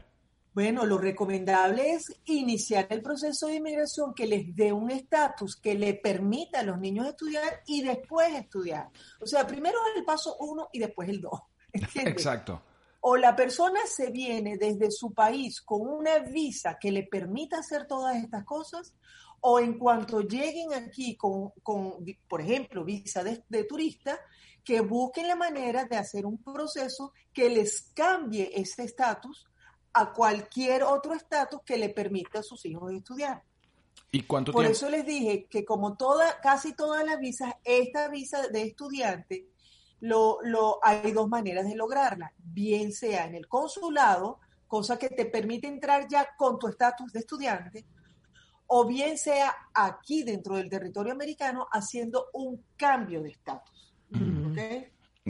Bueno, 0.53 0.87
lo 0.87 0.97
recomendable 0.97 1.91
es 1.93 2.11
iniciar 2.25 2.87
el 2.89 3.03
proceso 3.03 3.45
de 3.45 3.57
inmigración 3.57 4.15
que 4.15 4.25
les 4.25 4.55
dé 4.55 4.73
un 4.73 4.89
estatus 4.89 5.55
que 5.55 5.75
le 5.75 5.93
permita 5.93 6.61
a 6.61 6.63
los 6.63 6.79
niños 6.79 7.05
estudiar 7.05 7.61
y 7.67 7.83
después 7.83 8.33
estudiar. 8.33 8.89
O 9.21 9.27
sea, 9.27 9.45
primero 9.45 9.77
el 9.95 10.03
paso 10.03 10.35
uno 10.39 10.69
y 10.73 10.79
después 10.79 11.07
el 11.09 11.21
dos. 11.21 11.39
Exacto 11.93 12.63
o 13.01 13.15
la 13.15 13.35
persona 13.35 13.79
se 13.85 14.11
viene 14.11 14.57
desde 14.57 14.91
su 14.91 15.13
país 15.13 15.61
con 15.61 15.81
una 15.81 16.19
visa 16.19 16.77
que 16.79 16.91
le 16.91 17.03
permita 17.03 17.59
hacer 17.59 17.87
todas 17.87 18.15
estas 18.15 18.43
cosas, 18.43 18.93
o 19.41 19.59
en 19.59 19.77
cuanto 19.77 20.21
lleguen 20.21 20.73
aquí 20.73 21.15
con, 21.15 21.51
por 22.27 22.41
ejemplo, 22.41 22.83
visa 22.83 23.23
de, 23.23 23.63
turista, 23.65 24.19
que 24.63 24.81
busquen 24.81 25.27
la 25.27 25.35
manera 25.35 25.85
de 25.85 25.95
hacer 25.95 26.25
un 26.25 26.41
proceso 26.43 27.13
que 27.31 27.49
les 27.49 27.91
cambie 27.93 28.51
ese 28.53 28.83
estatus 28.83 29.45
a 29.93 30.11
cualquier 30.11 30.83
otro 30.83 31.13
estatus 31.13 31.61
que 31.65 31.77
le 31.77 31.89
permita 31.89 32.39
a 32.39 32.43
sus 32.43 32.65
hijos 32.65 32.91
estudiar. 32.91 33.43
¿Y 34.11 34.23
cuánto 34.23 34.51
Por 34.51 34.65
eso 34.65 34.89
les 34.89 35.05
dije 35.05 35.47
que 35.49 35.65
como 35.65 35.95
toda, 35.95 36.39
casi 36.41 36.73
todas 36.73 37.05
las 37.05 37.19
visas, 37.19 37.53
esta 37.63 38.09
visa 38.09 38.47
de 38.47 38.63
estudiante 38.63 39.47
lo, 39.99 40.39
lo, 40.43 40.79
hay 40.83 41.11
dos 41.11 41.27
maneras 41.27 41.65
de 41.65 41.75
lograrla, 41.75 42.33
bien 42.37 42.91
sea 42.91 43.25
en 43.25 43.35
el 43.35 43.47
consulado, 43.47 44.39
cosa 44.67 44.97
que 44.97 45.09
te 45.09 45.25
permite 45.25 45.67
entrar 45.67 46.07
ya 46.07 46.35
con 46.37 46.59
tu 46.59 46.67
estatus 46.67 47.11
de 47.13 47.19
estudiante, 47.19 47.85
o 48.67 48.85
bien 48.85 49.17
sea 49.17 49.55
aquí 49.73 50.23
dentro 50.23 50.57
del 50.57 50.69
territorio 50.69 51.13
americano 51.13 51.67
haciendo 51.71 52.27
un 52.33 52.63
cambio 52.75 53.23
de 53.23 53.29
estatus. 53.29 53.93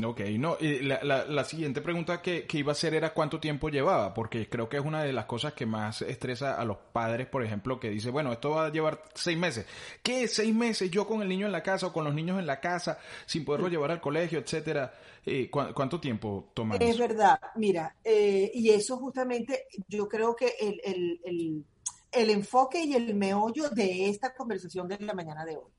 Ok, 0.04 0.22
no, 0.38 0.58
la, 0.62 1.26
la, 1.26 1.44
siguiente 1.44 1.82
pregunta 1.82 2.22
que, 2.22 2.46
iba 2.54 2.72
a 2.72 2.74
hacer 2.74 2.94
era 2.94 3.14
cuánto 3.14 3.40
tiempo 3.40 3.70
llevaba, 3.70 4.14
porque 4.14 4.48
creo 4.48 4.70
que 4.70 4.78
es 4.78 4.86
una 4.86 5.04
de 5.04 5.12
las 5.12 5.26
cosas 5.26 5.54
que 5.54 5.66
más 5.66 6.04
estresa 6.04 6.54
a 6.54 6.66
los 6.66 6.78
padres, 6.78 7.26
por 7.28 7.44
ejemplo, 7.44 7.80
que 7.80 7.90
dice, 7.90 8.12
bueno, 8.12 8.32
esto 8.32 8.52
va 8.52 8.68
a 8.68 8.72
llevar 8.72 9.04
seis 9.16 9.38
meses. 9.38 9.66
¿Qué? 10.04 10.28
¿Seis 10.28 10.54
meses 10.54 10.92
yo 10.92 11.08
con 11.08 11.22
el 11.24 11.30
niño 11.30 11.48
en 11.48 11.52
la 11.52 11.64
casa 11.64 11.88
o 11.88 11.94
con 11.94 12.04
los 12.04 12.14
niños 12.14 12.38
en 12.38 12.46
la 12.46 12.60
casa 12.60 13.00
sin 13.26 13.44
poderlo 13.44 13.70
llevar 13.70 13.90
al 13.90 14.02
colegio, 14.02 14.38
etcétera? 14.40 14.94
Eh, 15.26 15.50
¿Cuánto 15.50 16.00
tiempo 16.00 16.52
toma? 16.54 16.76
Es 16.76 16.98
verdad, 16.98 17.40
mira, 17.56 17.96
eh, 18.04 18.52
y 18.54 18.70
eso 18.70 18.98
justamente 18.98 19.66
yo 19.88 20.08
creo 20.08 20.36
que 20.36 20.54
el, 20.60 20.80
el, 20.84 21.22
el, 21.24 21.66
el 22.12 22.30
enfoque 22.30 22.84
y 22.84 22.94
el 22.94 23.16
meollo 23.16 23.70
de 23.70 24.10
esta 24.10 24.36
conversación 24.36 24.88
de 24.88 25.00
la 25.00 25.14
mañana 25.14 25.44
de 25.44 25.58
hoy 25.58 25.77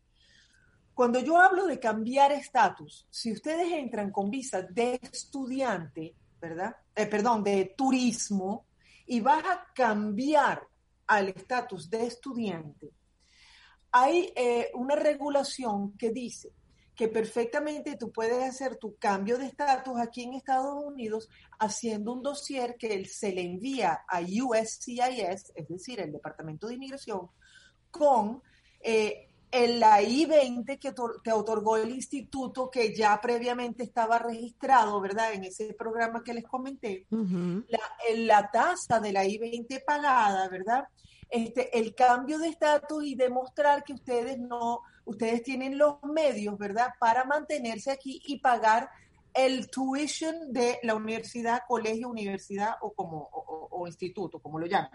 cuando 0.98 1.20
yo 1.20 1.38
hablo 1.38 1.64
de 1.68 1.78
cambiar 1.78 2.32
estatus, 2.32 3.06
si 3.08 3.30
ustedes 3.30 3.70
entran 3.70 4.10
con 4.10 4.30
visa 4.30 4.62
de 4.62 4.98
estudiante, 5.00 6.16
¿verdad? 6.40 6.74
Eh, 6.92 7.06
perdón, 7.06 7.44
de 7.44 7.72
turismo, 7.76 8.66
y 9.06 9.20
vas 9.20 9.44
a 9.44 9.72
cambiar 9.72 10.66
al 11.06 11.28
estatus 11.28 11.88
de 11.88 12.04
estudiante, 12.04 12.90
hay 13.92 14.32
eh, 14.34 14.72
una 14.74 14.96
regulación 14.96 15.96
que 15.96 16.10
dice 16.10 16.50
que 16.96 17.06
perfectamente 17.06 17.94
tú 17.96 18.10
puedes 18.10 18.42
hacer 18.42 18.74
tu 18.74 18.96
cambio 18.96 19.38
de 19.38 19.46
estatus 19.46 20.00
aquí 20.00 20.24
en 20.24 20.34
Estados 20.34 20.84
Unidos 20.84 21.28
haciendo 21.60 22.12
un 22.12 22.24
dossier 22.24 22.74
que 22.76 23.04
se 23.04 23.30
le 23.30 23.42
envía 23.42 24.00
a 24.08 24.20
USCIS, 24.20 25.52
es 25.54 25.68
decir, 25.68 26.00
el 26.00 26.10
Departamento 26.10 26.66
de 26.66 26.74
Inmigración, 26.74 27.30
con 27.88 28.42
eh, 28.80 29.27
el, 29.50 29.80
la 29.80 30.02
I-20 30.02 30.78
que 30.78 30.92
te 31.22 31.32
otorgó 31.32 31.76
el 31.76 31.90
instituto 31.90 32.70
que 32.70 32.94
ya 32.94 33.18
previamente 33.20 33.82
estaba 33.82 34.18
registrado, 34.18 35.00
¿verdad? 35.00 35.32
En 35.32 35.44
ese 35.44 35.74
programa 35.74 36.22
que 36.22 36.34
les 36.34 36.44
comenté, 36.44 37.06
la, 37.10 37.80
la, 38.16 38.50
tasa 38.50 39.00
de 39.00 39.12
la 39.12 39.24
I-20 39.24 39.84
pagada, 39.84 40.48
¿verdad? 40.48 40.84
Este, 41.30 41.78
el 41.78 41.94
cambio 41.94 42.38
de 42.38 42.48
estatus 42.48 43.04
y 43.04 43.14
demostrar 43.14 43.84
que 43.84 43.92
ustedes 43.92 44.38
no, 44.38 44.80
ustedes 45.04 45.42
tienen 45.42 45.78
los 45.78 46.02
medios, 46.02 46.56
¿verdad? 46.58 46.88
Para 46.98 47.24
mantenerse 47.24 47.90
aquí 47.90 48.20
y 48.26 48.38
pagar 48.38 48.90
el 49.34 49.70
tuition 49.70 50.52
de 50.52 50.78
la 50.82 50.94
universidad, 50.94 51.62
colegio, 51.66 52.08
universidad 52.08 52.74
o 52.80 52.92
como 52.92 53.28
o, 53.32 53.86
instituto, 53.86 54.40
como 54.40 54.58
lo 54.58 54.66
llaman. 54.66 54.90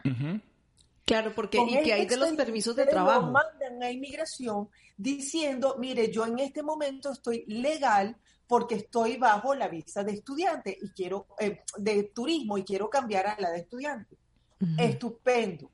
Claro, 1.05 1.33
porque 1.35 1.59
y 1.59 1.81
que 1.83 1.93
hay 1.93 2.05
de 2.05 2.17
los 2.17 2.31
permisos 2.31 2.75
de 2.75 2.85
trabajo. 2.85 3.29
mandan 3.29 3.83
a 3.83 3.91
inmigración 3.91 4.69
diciendo, 4.95 5.75
mire, 5.77 6.11
yo 6.11 6.25
en 6.25 6.39
este 6.39 6.63
momento 6.63 7.11
estoy 7.11 7.43
legal 7.47 8.15
porque 8.47 8.75
estoy 8.75 9.17
bajo 9.17 9.53
la 9.55 9.67
visa 9.67 10.03
de 10.03 10.13
estudiante 10.13 10.77
y 10.81 10.89
quiero 10.91 11.27
eh, 11.39 11.63
de 11.77 12.03
turismo 12.03 12.57
y 12.57 12.63
quiero 12.63 12.89
cambiar 12.89 13.27
a 13.27 13.39
la 13.39 13.51
de 13.51 13.59
estudiante. 13.59 14.17
Estupendo. 14.77 15.69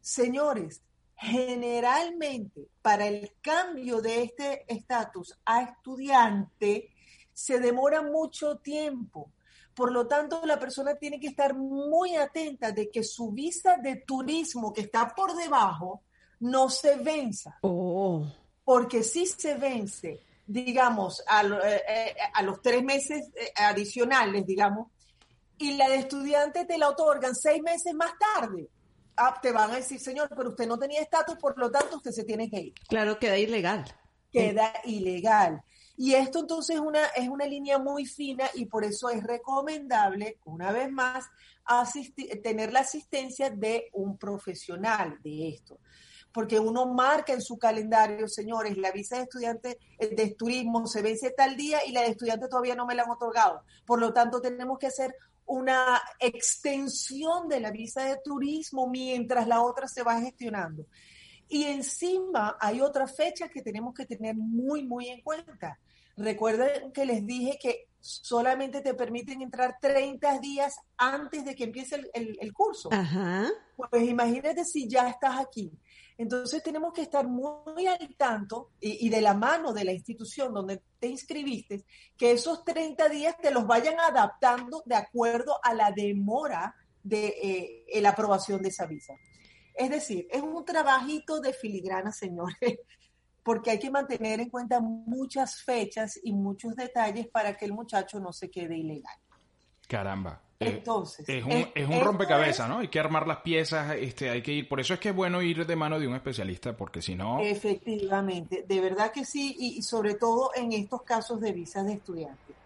Señores, 0.00 0.82
generalmente 1.14 2.68
para 2.80 3.06
el 3.06 3.32
cambio 3.42 4.00
de 4.00 4.22
este 4.22 4.64
estatus 4.72 5.38
a 5.44 5.62
estudiante 5.62 6.90
se 7.32 7.58
demora 7.58 8.00
mucho 8.00 8.56
tiempo 8.56 9.30
por 9.74 9.92
lo 9.92 10.06
tanto, 10.06 10.40
la 10.44 10.58
persona 10.58 10.94
tiene 10.94 11.18
que 11.18 11.26
estar 11.28 11.54
muy 11.54 12.14
atenta 12.16 12.72
de 12.72 12.90
que 12.90 13.02
su 13.02 13.32
visa 13.32 13.76
de 13.76 13.96
turismo 13.96 14.72
que 14.72 14.82
está 14.82 15.14
por 15.14 15.34
debajo 15.34 16.02
no 16.40 16.68
se 16.68 16.96
venza. 16.96 17.58
Oh. 17.62 18.26
Porque 18.64 19.02
si 19.02 19.26
se 19.26 19.54
vence, 19.54 20.20
digamos, 20.46 21.22
a, 21.26 21.42
eh, 21.42 21.82
eh, 21.88 22.42
los 22.42 22.62
tres 22.62 22.82
meses 22.82 23.30
eh, 23.34 23.52
adicionales, 23.56 24.46
digamos, 24.46 24.88
y 25.58 25.76
la 25.76 25.88
de 25.88 25.96
estudiante 25.96 26.64
te 26.64 26.78
la 26.78 26.88
otorgan 26.88 27.34
seis 27.34 27.62
meses 27.62 27.94
más 27.94 28.12
tarde. 28.18 28.68
Ah, 29.16 29.38
te 29.40 29.52
van 29.52 29.70
a 29.70 29.76
decir, 29.76 30.00
señor, 30.00 30.28
pero 30.36 30.50
usted 30.50 30.66
no 30.66 30.78
tenía 30.78 31.00
estatus, 31.00 31.36
por 31.36 31.56
lo 31.58 31.70
tanto 31.70 31.96
usted 31.96 32.10
se 32.10 32.24
tiene 32.24 32.50
que 32.50 32.60
ir. 32.60 32.74
Claro, 32.88 33.18
queda 33.18 33.38
ilegal. 33.38 33.84
Queda 34.32 34.72
ilegal. 34.84 35.62
Y 35.96 36.14
esto 36.14 36.40
entonces 36.40 36.80
una, 36.80 37.06
es 37.06 37.28
una 37.28 37.46
línea 37.46 37.78
muy 37.78 38.04
fina 38.04 38.46
y 38.54 38.66
por 38.66 38.84
eso 38.84 39.10
es 39.10 39.22
recomendable, 39.22 40.38
una 40.44 40.72
vez 40.72 40.90
más, 40.90 41.24
tener 42.42 42.72
la 42.72 42.80
asistencia 42.80 43.50
de 43.50 43.90
un 43.92 44.18
profesional 44.18 45.18
de 45.22 45.48
esto. 45.48 45.78
Porque 46.32 46.58
uno 46.58 46.86
marca 46.86 47.32
en 47.32 47.40
su 47.40 47.58
calendario, 47.58 48.26
señores, 48.26 48.76
la 48.76 48.90
visa 48.90 49.16
de 49.16 49.22
estudiante 49.22 49.78
eh, 49.98 50.16
de 50.16 50.34
turismo 50.34 50.84
se 50.88 51.00
vence 51.00 51.30
tal 51.30 51.56
día 51.56 51.86
y 51.86 51.92
la 51.92 52.00
de 52.00 52.08
estudiante 52.08 52.48
todavía 52.48 52.74
no 52.74 52.86
me 52.86 52.96
la 52.96 53.04
han 53.04 53.10
otorgado. 53.10 53.62
Por 53.86 54.00
lo 54.00 54.12
tanto, 54.12 54.40
tenemos 54.40 54.78
que 54.78 54.88
hacer 54.88 55.14
una 55.46 56.02
extensión 56.18 57.48
de 57.48 57.60
la 57.60 57.70
visa 57.70 58.04
de 58.04 58.18
turismo 58.24 58.88
mientras 58.88 59.46
la 59.46 59.62
otra 59.62 59.86
se 59.86 60.02
va 60.02 60.20
gestionando. 60.20 60.86
Y 61.48 61.64
encima 61.64 62.56
hay 62.58 62.80
otra 62.80 63.06
fecha 63.06 63.48
que 63.48 63.62
tenemos 63.62 63.94
que 63.94 64.06
tener 64.06 64.34
muy, 64.34 64.82
muy 64.82 65.08
en 65.08 65.20
cuenta. 65.20 65.78
Recuerden 66.16 66.92
que 66.92 67.04
les 67.04 67.26
dije 67.26 67.58
que 67.60 67.88
solamente 68.00 68.82
te 68.82 68.94
permiten 68.94 69.40
entrar 69.40 69.78
30 69.80 70.38
días 70.38 70.76
antes 70.96 71.44
de 71.44 71.54
que 71.54 71.64
empiece 71.64 72.02
el, 72.12 72.52
curso. 72.52 72.90
Pues 73.76 74.08
imagínate 74.08 74.64
si 74.64 74.86
ya 74.86 75.08
estás 75.08 75.40
aquí. 75.40 75.72
Entonces 76.16 76.62
tenemos 76.62 76.92
que 76.92 77.02
estar 77.02 77.26
muy 77.26 77.86
al 77.86 78.14
tanto 78.16 78.70
y, 78.78 79.08
de 79.08 79.20
la 79.20 79.34
mano 79.34 79.72
de 79.72 79.84
la 79.84 79.92
institución 79.92 80.54
donde 80.54 80.82
te 81.00 81.08
inscribiste, 81.08 81.84
que 82.16 82.32
esos 82.32 82.64
30 82.64 83.08
días 83.08 83.36
te 83.40 83.50
los 83.50 83.66
vayan 83.66 83.98
adaptando 83.98 84.82
de 84.86 84.94
acuerdo 84.94 85.58
a 85.62 85.74
la 85.74 85.90
demora 85.90 86.74
de 87.02 87.84
eh, 87.88 88.00
la 88.00 88.10
aprobación 88.10 88.62
de 88.62 88.68
esa 88.68 88.86
visa. 88.86 89.14
Es 89.74 89.90
decir, 89.90 90.28
es 90.30 90.40
un 90.40 90.64
trabajito 90.64 91.40
de 91.40 91.52
filigrana, 91.52 92.12
señores, 92.12 92.78
porque 93.44 93.70
hay 93.70 93.78
que 93.78 93.90
mantener 93.90 94.40
en 94.40 94.48
cuenta 94.48 94.80
muchas 94.80 95.62
fechas 95.62 96.18
y 96.24 96.32
muchos 96.32 96.74
detalles 96.74 97.28
para 97.28 97.56
que 97.56 97.66
el 97.66 97.74
muchacho 97.74 98.18
no 98.18 98.32
se 98.32 98.50
quede 98.50 98.76
ilegal. 98.76 99.16
Caramba. 99.86 100.40
Entonces, 100.58 101.28
es 101.28 101.44
un, 101.44 101.68
es 101.74 101.86
un 101.86 102.00
rompecabezas, 102.00 102.66
¿no? 102.68 102.78
Hay 102.78 102.88
que 102.88 102.98
armar 102.98 103.26
las 103.26 103.38
piezas, 103.38 103.96
este, 103.96 104.30
hay 104.30 104.40
que 104.40 104.52
ir, 104.52 104.68
por 104.68 104.80
eso 104.80 104.94
es 104.94 105.00
que 105.00 105.10
es 105.10 105.14
bueno 105.14 105.42
ir 105.42 105.66
de 105.66 105.76
mano 105.76 105.98
de 105.98 106.08
un 106.08 106.14
especialista, 106.14 106.74
porque 106.74 107.02
si 107.02 107.14
no... 107.14 107.40
Efectivamente, 107.40 108.64
de 108.66 108.80
verdad 108.80 109.12
que 109.12 109.26
sí, 109.26 109.54
y, 109.58 109.82
sobre 109.82 110.14
todo 110.14 110.52
en 110.54 110.72
estos 110.72 111.02
casos 111.02 111.40
de 111.40 111.52
visas 111.52 111.84
de 111.84 111.94
estudiantes. 111.94 112.56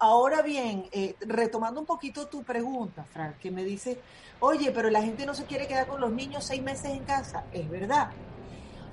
Ahora 0.00 0.42
bien, 0.42 0.86
eh, 0.90 1.14
retomando 1.20 1.78
un 1.78 1.86
poquito 1.86 2.26
tu 2.26 2.42
pregunta, 2.42 3.04
Frank, 3.04 3.36
que 3.38 3.52
me 3.52 3.62
dice, 3.62 4.00
oye, 4.40 4.72
pero 4.72 4.90
la 4.90 5.02
gente 5.02 5.24
no 5.24 5.34
se 5.34 5.44
quiere 5.44 5.68
quedar 5.68 5.86
con 5.86 6.00
los 6.00 6.10
niños 6.10 6.44
seis 6.44 6.62
meses 6.62 6.86
en 6.86 7.04
casa. 7.04 7.44
Es 7.52 7.70
verdad, 7.70 8.10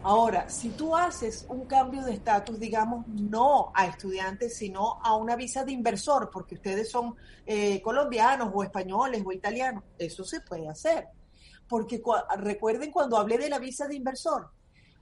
Ahora, 0.03 0.49
si 0.49 0.69
tú 0.69 0.95
haces 0.95 1.45
un 1.47 1.65
cambio 1.65 2.03
de 2.03 2.13
estatus, 2.13 2.59
digamos, 2.59 3.07
no 3.07 3.71
a 3.75 3.85
estudiantes, 3.85 4.57
sino 4.57 4.99
a 5.03 5.15
una 5.15 5.35
visa 5.35 5.63
de 5.63 5.73
inversor, 5.73 6.31
porque 6.31 6.55
ustedes 6.55 6.89
son 6.89 7.15
eh, 7.45 7.79
colombianos 7.83 8.49
o 8.51 8.63
españoles 8.63 9.21
o 9.23 9.31
italianos, 9.31 9.83
eso 9.99 10.23
se 10.23 10.41
puede 10.41 10.67
hacer. 10.67 11.07
Porque 11.67 12.01
recuerden 12.37 12.91
cuando 12.91 13.15
hablé 13.15 13.37
de 13.37 13.49
la 13.49 13.59
visa 13.59 13.87
de 13.87 13.95
inversor, 13.95 14.49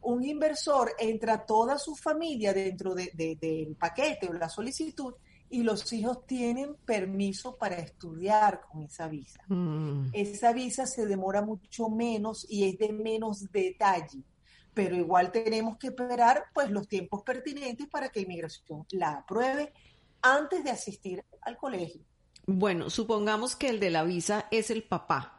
un 0.01 0.23
inversor 0.23 0.91
entra 0.99 1.45
toda 1.45 1.77
su 1.77 1.95
familia 1.95 2.53
dentro 2.53 2.93
del 2.93 3.77
paquete 3.79 4.27
o 4.27 4.33
la 4.33 4.49
solicitud 4.49 5.13
y 5.49 5.63
los 5.63 5.91
hijos 5.93 6.25
tienen 6.25 6.75
permiso 6.85 7.55
para 7.55 7.77
estudiar 7.77 8.61
con 8.69 8.83
esa 8.83 9.07
visa. 9.07 9.41
Mm. 9.47 10.09
Esa 10.11 10.51
visa 10.51 10.85
se 10.85 11.05
demora 11.05 11.41
mucho 11.41 11.89
menos 11.89 12.45
y 12.49 12.69
es 12.69 12.77
de 12.77 12.91
menos 12.91 13.49
detalle 13.51 14.23
pero 14.73 14.95
igual 14.95 15.31
tenemos 15.31 15.77
que 15.77 15.87
esperar 15.87 16.45
pues 16.53 16.69
los 16.69 16.87
tiempos 16.87 17.23
pertinentes 17.23 17.87
para 17.87 18.09
que 18.09 18.21
inmigración 18.21 18.85
la 18.91 19.13
apruebe 19.13 19.73
antes 20.21 20.63
de 20.63 20.71
asistir 20.71 21.25
al 21.41 21.57
colegio. 21.57 22.01
Bueno, 22.45 22.89
supongamos 22.89 23.55
que 23.55 23.69
el 23.69 23.79
de 23.79 23.89
la 23.89 24.03
visa 24.03 24.47
es 24.51 24.71
el 24.71 24.83
papá. 24.83 25.35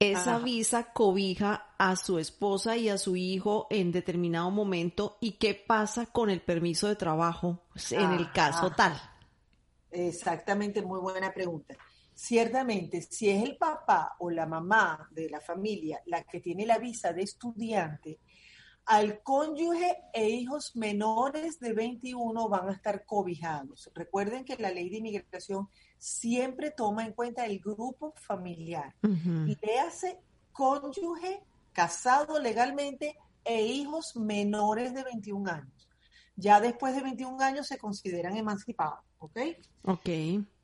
Esa 0.00 0.40
visa 0.40 0.92
cobija 0.92 1.74
a 1.78 1.94
su 1.94 2.18
esposa 2.18 2.76
y 2.76 2.88
a 2.88 2.98
su 2.98 3.14
hijo 3.14 3.68
en 3.70 3.92
determinado 3.92 4.50
momento. 4.50 5.16
¿Y 5.20 5.32
qué 5.32 5.54
pasa 5.54 6.06
con 6.06 6.28
el 6.28 6.40
permiso 6.40 6.88
de 6.88 6.96
trabajo 6.96 7.62
pues, 7.72 7.92
en 7.92 8.10
el 8.10 8.32
caso 8.32 8.70
tal? 8.70 9.00
Exactamente, 9.92 10.82
muy 10.82 10.98
buena 10.98 11.32
pregunta. 11.32 11.76
Ciertamente, 12.12 13.00
si 13.02 13.30
es 13.30 13.44
el 13.44 13.56
papá 13.56 14.16
o 14.18 14.28
la 14.28 14.44
mamá 14.44 15.08
de 15.12 15.30
la 15.30 15.40
familia 15.40 16.02
la 16.06 16.24
que 16.24 16.40
tiene 16.40 16.66
la 16.66 16.78
visa 16.78 17.12
de 17.12 17.22
estudiante, 17.22 18.18
al 18.86 19.22
cónyuge 19.22 19.96
e 20.12 20.28
hijos 20.28 20.74
menores 20.76 21.60
de 21.60 21.72
21 21.72 22.48
van 22.48 22.68
a 22.68 22.72
estar 22.72 23.04
cobijados. 23.04 23.90
Recuerden 23.94 24.44
que 24.44 24.56
la 24.56 24.70
ley 24.70 24.90
de 24.90 24.98
inmigración 24.98 25.68
siempre 25.98 26.70
toma 26.70 27.04
en 27.04 27.12
cuenta 27.12 27.46
el 27.46 27.60
grupo 27.60 28.12
familiar. 28.16 28.94
Y 29.02 29.56
le 29.64 29.80
hace 29.80 30.18
cónyuge 30.52 31.42
casado 31.72 32.38
legalmente 32.38 33.16
e 33.44 33.62
hijos 33.62 34.16
menores 34.16 34.94
de 34.94 35.04
21 35.04 35.50
años. 35.50 35.88
Ya 36.36 36.60
después 36.60 36.94
de 36.94 37.02
21 37.02 37.40
años 37.40 37.66
se 37.66 37.78
consideran 37.78 38.36
emancipados, 38.36 39.04
¿ok? 39.18 39.38
Ok. 39.84 40.08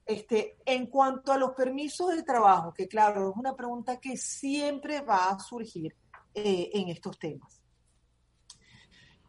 Este, 0.06 0.56
en 0.64 0.86
cuanto 0.86 1.32
a 1.32 1.38
los 1.38 1.52
permisos 1.52 2.16
de 2.16 2.22
trabajo, 2.22 2.72
que 2.72 2.88
claro, 2.88 3.30
es 3.30 3.36
una 3.36 3.54
pregunta 3.54 4.00
que 4.00 4.16
siempre 4.16 5.02
va 5.02 5.30
a 5.30 5.38
surgir 5.38 5.94
eh, 6.34 6.70
en 6.72 6.88
estos 6.88 7.18
temas. 7.18 7.60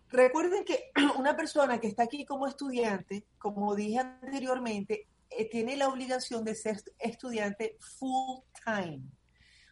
Recuerden 0.10 0.66
que 0.66 0.92
una 1.18 1.36
persona 1.36 1.80
que 1.80 1.88
está 1.88 2.04
aquí 2.04 2.26
como 2.26 2.48
estudiante, 2.48 3.26
como 3.38 3.76
dije 3.76 4.00
anteriormente, 4.00 5.08
eh, 5.30 5.50
tiene 5.50 5.78
la 5.78 5.88
obligación 5.88 6.44
de 6.44 6.56
ser 6.56 6.82
estudiante 6.98 7.78
full 7.80 8.40
time. 8.66 9.02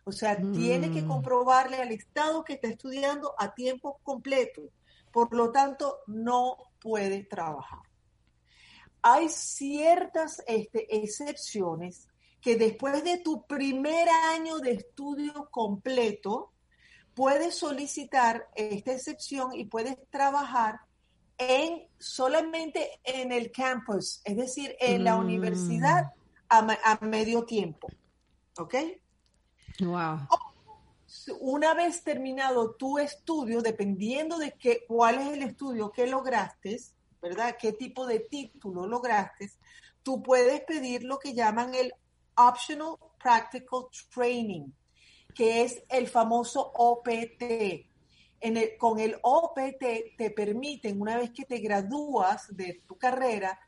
O 0.04 0.12
sea, 0.12 0.38
tiene 0.38 0.92
que 0.92 1.02
mm. 1.02 1.08
comprobarle 1.08 1.78
al 1.78 1.92
Estado 1.92 2.44
que 2.44 2.54
está 2.54 2.70
estudiando 2.70 3.34
a 3.38 3.54
tiempo 3.54 4.00
completo. 4.04 4.70
Por 5.12 5.34
lo 5.36 5.52
tanto, 5.52 6.00
no 6.08 6.58
puede 6.80 7.24
trabajar. 7.24 7.82
Hay 9.02 9.30
ciertas 9.30 10.44
este, 10.48 10.96
excepciones 10.96 12.08
que 12.40 12.56
después 12.56 13.04
de 13.04 13.18
tu 13.18 13.46
primer 13.48 14.08
año 14.08 14.60
de 14.60 14.74
estudio 14.74 15.50
completo, 15.52 16.54
puedes 17.18 17.56
solicitar 17.56 18.48
esta 18.54 18.92
excepción 18.94 19.56
y 19.56 19.66
puedes 19.66 19.98
trabajar 20.12 20.82
en 21.40 21.88
solamente 21.98 23.00
en 23.04 23.32
el 23.32 23.52
campus, 23.52 24.22
es 24.24 24.38
decir, 24.38 24.76
en 24.80 25.04
la 25.04 25.16
mm. 25.16 25.20
universidad 25.22 26.14
a, 26.48 27.00
medio 27.02 27.44
tiempo. 27.44 27.88
¿Ok? 28.60 28.76
Wow. 29.80 30.28
Una 31.40 31.74
vez 31.74 32.04
terminado 32.04 32.76
tu 32.76 33.00
estudio, 33.00 33.64
dependiendo 33.64 34.38
de 34.38 34.52
qué, 34.52 34.86
cuál 34.88 35.16
es 35.16 35.28
el 35.30 35.42
estudio 35.42 35.92
que 35.92 36.06
lograste, 36.06 36.80
¿verdad? 37.20 37.58
¿Qué 37.60 37.74
tipo 37.74 38.06
de 38.06 38.20
título 38.20 38.86
lograste? 38.86 39.52
Tú 40.04 40.22
puedes 40.22 40.62
pedir 40.62 41.04
lo 41.04 41.18
que 41.18 41.34
llaman 41.34 41.74
el 41.74 41.92
Optional 42.36 42.96
Practical 43.18 43.88
Training 44.14 44.70
que 45.38 45.62
es 45.62 45.84
el 45.90 46.08
famoso 46.08 46.72
OPT. 46.74 47.86
Con 48.80 49.00
el 49.00 49.18
OPT 49.22 50.18
te 50.18 50.32
permiten, 50.32 51.00
una 51.00 51.16
vez 51.16 51.30
que 51.30 51.46
te 51.46 51.60
gradúas 51.60 52.48
de 52.58 52.82
tu 52.88 52.98
carrera, 52.98 53.60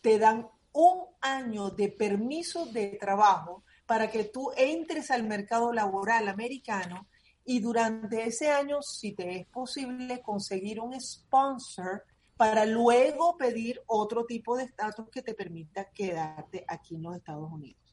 te 0.00 0.16
dan 0.20 0.48
un 0.72 1.06
año 1.20 1.70
de 1.70 1.88
permiso 1.88 2.66
de 2.66 2.96
trabajo 3.00 3.64
para 3.84 4.08
que 4.08 4.24
tú 4.24 4.52
entres 4.56 5.10
al 5.10 5.24
mercado 5.24 5.72
laboral 5.72 6.28
americano 6.28 7.08
y 7.44 7.58
durante 7.58 8.24
ese 8.24 8.50
año, 8.50 8.80
si 8.80 9.12
te 9.12 9.40
es 9.40 9.46
posible, 9.46 10.22
conseguir 10.22 10.78
un 10.78 11.00
sponsor 11.00 12.04
para 12.36 12.64
luego 12.64 13.36
pedir 13.36 13.82
otro 13.86 14.24
tipo 14.24 14.56
de 14.56 14.64
estatus 14.64 15.08
que 15.10 15.22
te 15.22 15.34
permita 15.34 15.90
quedarte 15.90 16.64
aquí 16.68 16.94
en 16.94 17.02
los 17.02 17.16
Estados 17.16 17.50
Unidos. 17.50 17.87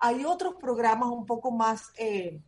Hay 0.00 0.24
otros 0.24 0.54
programas 0.60 1.08
un 1.10 1.26
poco 1.26 1.50
más 1.50 1.92
eh, 1.98 2.40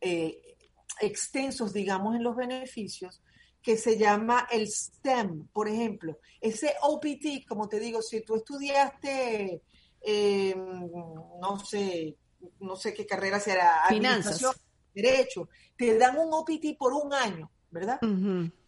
eh, 0.00 0.56
extensos, 1.00 1.72
digamos, 1.72 2.16
en 2.16 2.22
los 2.22 2.36
beneficios, 2.36 3.22
que 3.62 3.76
se 3.76 3.98
llama 3.98 4.46
el 4.50 4.68
STEM, 4.68 5.48
por 5.48 5.68
ejemplo. 5.68 6.18
Ese 6.40 6.74
OPT, 6.82 7.46
como 7.48 7.68
te 7.68 7.80
digo, 7.80 8.00
si 8.00 8.22
tú 8.22 8.36
estudiaste, 8.36 9.62
em, 10.00 10.90
no 11.40 11.58
sé, 11.58 12.16
no 12.60 12.76
sé 12.76 12.94
qué 12.94 13.04
carrera 13.04 13.40
será, 13.40 13.82
finanzas, 13.88 14.40
derecho, 14.94 15.48
te 15.76 15.98
dan 15.98 16.16
un 16.16 16.32
OPT 16.32 16.76
por 16.78 16.92
un 16.92 17.12
año, 17.12 17.50
¿verdad? 17.70 17.98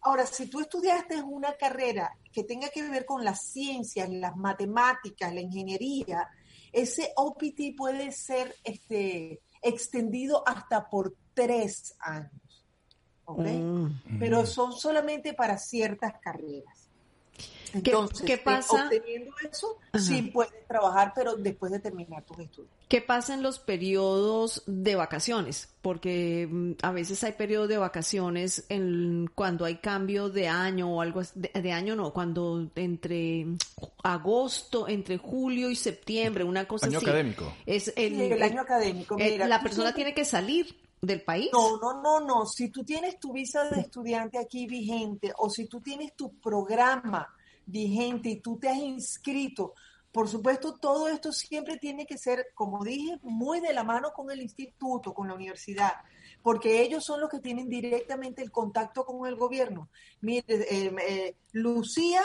Ahora, 0.01 0.25
si 0.25 0.47
tú 0.47 0.59
estudiaste 0.59 1.21
una 1.21 1.53
carrera 1.55 2.17
que 2.31 2.43
tenga 2.43 2.69
que 2.69 2.83
ver 2.83 3.05
con 3.05 3.23
las 3.23 3.51
ciencias, 3.51 4.09
las 4.09 4.35
matemáticas, 4.35 5.33
la 5.33 5.41
ingeniería, 5.41 6.27
ese 6.71 7.11
OPT 7.15 7.75
puede 7.77 8.11
ser 8.11 8.55
este, 8.63 9.41
extendido 9.61 10.43
hasta 10.47 10.89
por 10.89 11.15
tres 11.33 11.95
años. 11.99 12.31
Mm. 13.27 14.17
Pero 14.19 14.45
son 14.45 14.73
solamente 14.73 15.33
para 15.33 15.57
ciertas 15.57 16.13
carreras. 16.19 16.78
Entonces, 17.73 18.25
¿Qué, 18.25 18.37
pasa? 18.37 18.85
Obteniendo 18.85 19.31
eso, 19.49 19.77
sí 19.97 20.23
puedes 20.23 20.67
trabajar, 20.67 21.13
pero 21.15 21.35
después 21.35 21.71
de 21.71 21.79
terminar 21.79 22.23
tus 22.23 22.39
estudios. 22.39 22.71
¿Qué 22.87 23.01
pasa 23.01 23.35
en 23.35 23.43
los 23.43 23.59
periodos 23.59 24.63
de 24.65 24.95
vacaciones? 24.95 25.69
Porque 25.83 26.47
mm, 26.49 26.71
a 26.81 26.91
veces 26.91 27.23
hay 27.23 27.33
periodos 27.33 27.69
de 27.69 27.77
vacaciones 27.77 28.65
en, 28.69 29.29
cuando 29.35 29.65
hay 29.65 29.75
cambio 29.75 30.29
de 30.29 30.47
año 30.47 30.95
o 30.95 31.01
algo 31.01 31.21
de, 31.35 31.71
año 31.71 31.95
no, 31.95 32.11
cuando 32.11 32.67
entre 32.75 33.45
agosto, 34.03 34.87
entre 34.87 35.17
julio 35.17 35.69
y 35.69 35.75
septiembre, 35.75 36.43
una 36.43 36.67
cosa 36.67 36.87
año 36.87 36.97
académico. 36.97 37.53
Es 37.67 37.93
el, 37.95 38.41
año 38.41 38.61
académico. 38.61 39.17
la 39.17 39.61
persona 39.61 39.93
tiene 39.93 40.15
que 40.15 40.25
salir 40.25 40.88
del 41.01 41.23
país. 41.23 41.49
No, 41.51 41.77
no, 41.77 42.01
no, 42.01 42.19
no. 42.19 42.45
Si 42.45 42.69
tú 42.69 42.83
tienes 42.83 43.19
tu 43.19 43.33
visa 43.33 43.63
de 43.69 43.81
estudiante 43.81 44.37
aquí 44.37 44.67
vigente 44.67 45.33
o 45.37 45.49
si 45.49 45.65
tú 45.65 45.81
tienes 45.81 46.13
tu 46.15 46.39
programa 46.39 47.27
vigente 47.65 48.29
y 48.29 48.39
tú 48.39 48.57
te 48.57 48.69
has 48.69 48.77
inscrito, 48.77 49.73
por 50.11 50.27
supuesto, 50.27 50.75
todo 50.75 51.07
esto 51.07 51.31
siempre 51.31 51.77
tiene 51.77 52.05
que 52.05 52.17
ser, 52.17 52.47
como 52.55 52.83
dije, 52.83 53.19
muy 53.21 53.59
de 53.59 53.73
la 53.73 53.83
mano 53.83 54.11
con 54.11 54.31
el 54.31 54.41
instituto, 54.41 55.13
con 55.13 55.27
la 55.27 55.35
universidad, 55.35 55.93
porque 56.41 56.81
ellos 56.81 57.03
son 57.03 57.19
los 57.19 57.29
que 57.29 57.39
tienen 57.39 57.67
directamente 57.69 58.41
el 58.41 58.51
contacto 58.51 59.05
con 59.05 59.27
el 59.27 59.35
gobierno. 59.35 59.89
Mire, 60.21 60.45
eh, 60.47 60.95
eh, 61.07 61.35
Lucía 61.51 62.21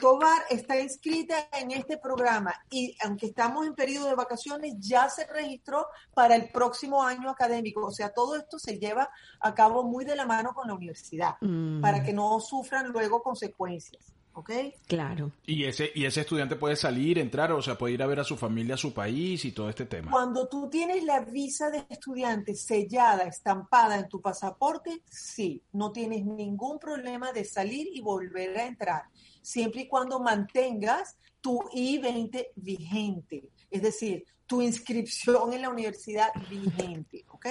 Tobar 0.00 0.42
está 0.50 0.78
inscrita 0.78 1.48
en 1.52 1.70
este 1.70 1.98
programa 1.98 2.54
y 2.70 2.96
aunque 3.04 3.26
estamos 3.26 3.66
en 3.66 3.74
periodo 3.74 4.08
de 4.08 4.14
vacaciones, 4.14 4.74
ya 4.78 5.08
se 5.08 5.26
registró 5.26 5.86
para 6.14 6.36
el 6.36 6.50
próximo 6.50 7.02
año 7.02 7.30
académico. 7.30 7.86
O 7.86 7.92
sea, 7.92 8.10
todo 8.10 8.36
esto 8.36 8.58
se 8.58 8.78
lleva 8.78 9.08
a 9.40 9.54
cabo 9.54 9.82
muy 9.84 10.04
de 10.04 10.16
la 10.16 10.26
mano 10.26 10.52
con 10.54 10.68
la 10.68 10.74
universidad, 10.74 11.36
mm. 11.40 11.80
para 11.80 12.02
que 12.02 12.12
no 12.12 12.38
sufran 12.40 12.88
luego 12.88 13.22
consecuencias. 13.22 14.14
¿Ok? 14.34 14.50
Claro. 14.86 15.32
Y 15.46 15.64
ese, 15.64 15.90
y 15.94 16.04
ese 16.04 16.20
estudiante 16.20 16.56
puede 16.56 16.76
salir, 16.76 17.18
entrar, 17.18 17.52
o 17.52 17.62
sea, 17.62 17.76
puede 17.76 17.94
ir 17.94 18.02
a 18.02 18.06
ver 18.06 18.20
a 18.20 18.24
su 18.24 18.36
familia, 18.36 18.74
a 18.74 18.78
su 18.78 18.92
país 18.92 19.44
y 19.44 19.52
todo 19.52 19.68
este 19.68 19.86
tema. 19.86 20.10
Cuando 20.10 20.48
tú 20.48 20.68
tienes 20.70 21.04
la 21.04 21.20
visa 21.20 21.70
de 21.70 21.84
estudiante 21.88 22.54
sellada, 22.54 23.24
estampada 23.24 23.98
en 23.98 24.08
tu 24.08 24.20
pasaporte, 24.20 25.02
sí, 25.08 25.62
no 25.72 25.92
tienes 25.92 26.24
ningún 26.24 26.78
problema 26.78 27.32
de 27.32 27.44
salir 27.44 27.88
y 27.92 28.00
volver 28.00 28.58
a 28.58 28.66
entrar, 28.66 29.02
siempre 29.42 29.82
y 29.82 29.88
cuando 29.88 30.20
mantengas 30.20 31.16
tu 31.40 31.58
I-20 31.72 32.48
vigente, 32.56 33.50
es 33.70 33.82
decir, 33.82 34.24
tu 34.46 34.62
inscripción 34.62 35.52
en 35.52 35.62
la 35.62 35.70
universidad 35.70 36.30
vigente, 36.48 37.24
¿ok? 37.28 37.46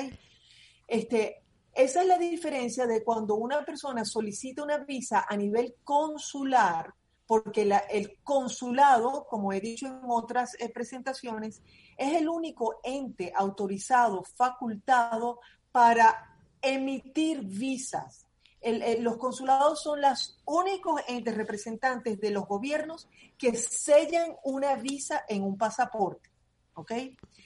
Este, 0.88 1.42
esa 1.80 2.02
es 2.02 2.08
la 2.08 2.18
diferencia 2.18 2.86
de 2.86 3.04
cuando 3.04 3.36
una 3.36 3.64
persona 3.64 4.04
solicita 4.04 4.64
una 4.64 4.80
visa 4.80 5.26
a 5.28 5.38
nivel 5.38 5.76
consular, 5.84 6.94
porque 7.26 7.64
la, 7.64 7.78
el 7.78 8.18
consulado, 8.22 9.26
como 9.30 9.54
he 9.54 9.62
dicho 9.62 9.88
en 9.88 10.02
otras 10.08 10.56
eh, 10.60 10.70
presentaciones, 10.70 11.62
es 11.98 12.16
el 12.16 12.28
único 12.28 12.82
ente 12.84 13.32
autorizado, 13.34 14.24
facultado 14.36 15.40
para 15.72 16.38
emitir 16.62 17.44
visas. 17.44 18.28
El, 18.60 18.82
el, 18.82 19.02
los 19.02 19.16
consulados 19.16 19.82
son 19.82 20.02
los 20.02 20.38
únicos 20.44 21.02
entes 21.08 21.38
representantes 21.38 22.20
de 22.20 22.32
los 22.32 22.46
gobiernos 22.46 23.08
que 23.38 23.56
sellan 23.56 24.36
una 24.44 24.76
visa 24.76 25.24
en 25.30 25.44
un 25.44 25.58
pasaporte. 25.58 26.30
¿Ok? 26.74 26.92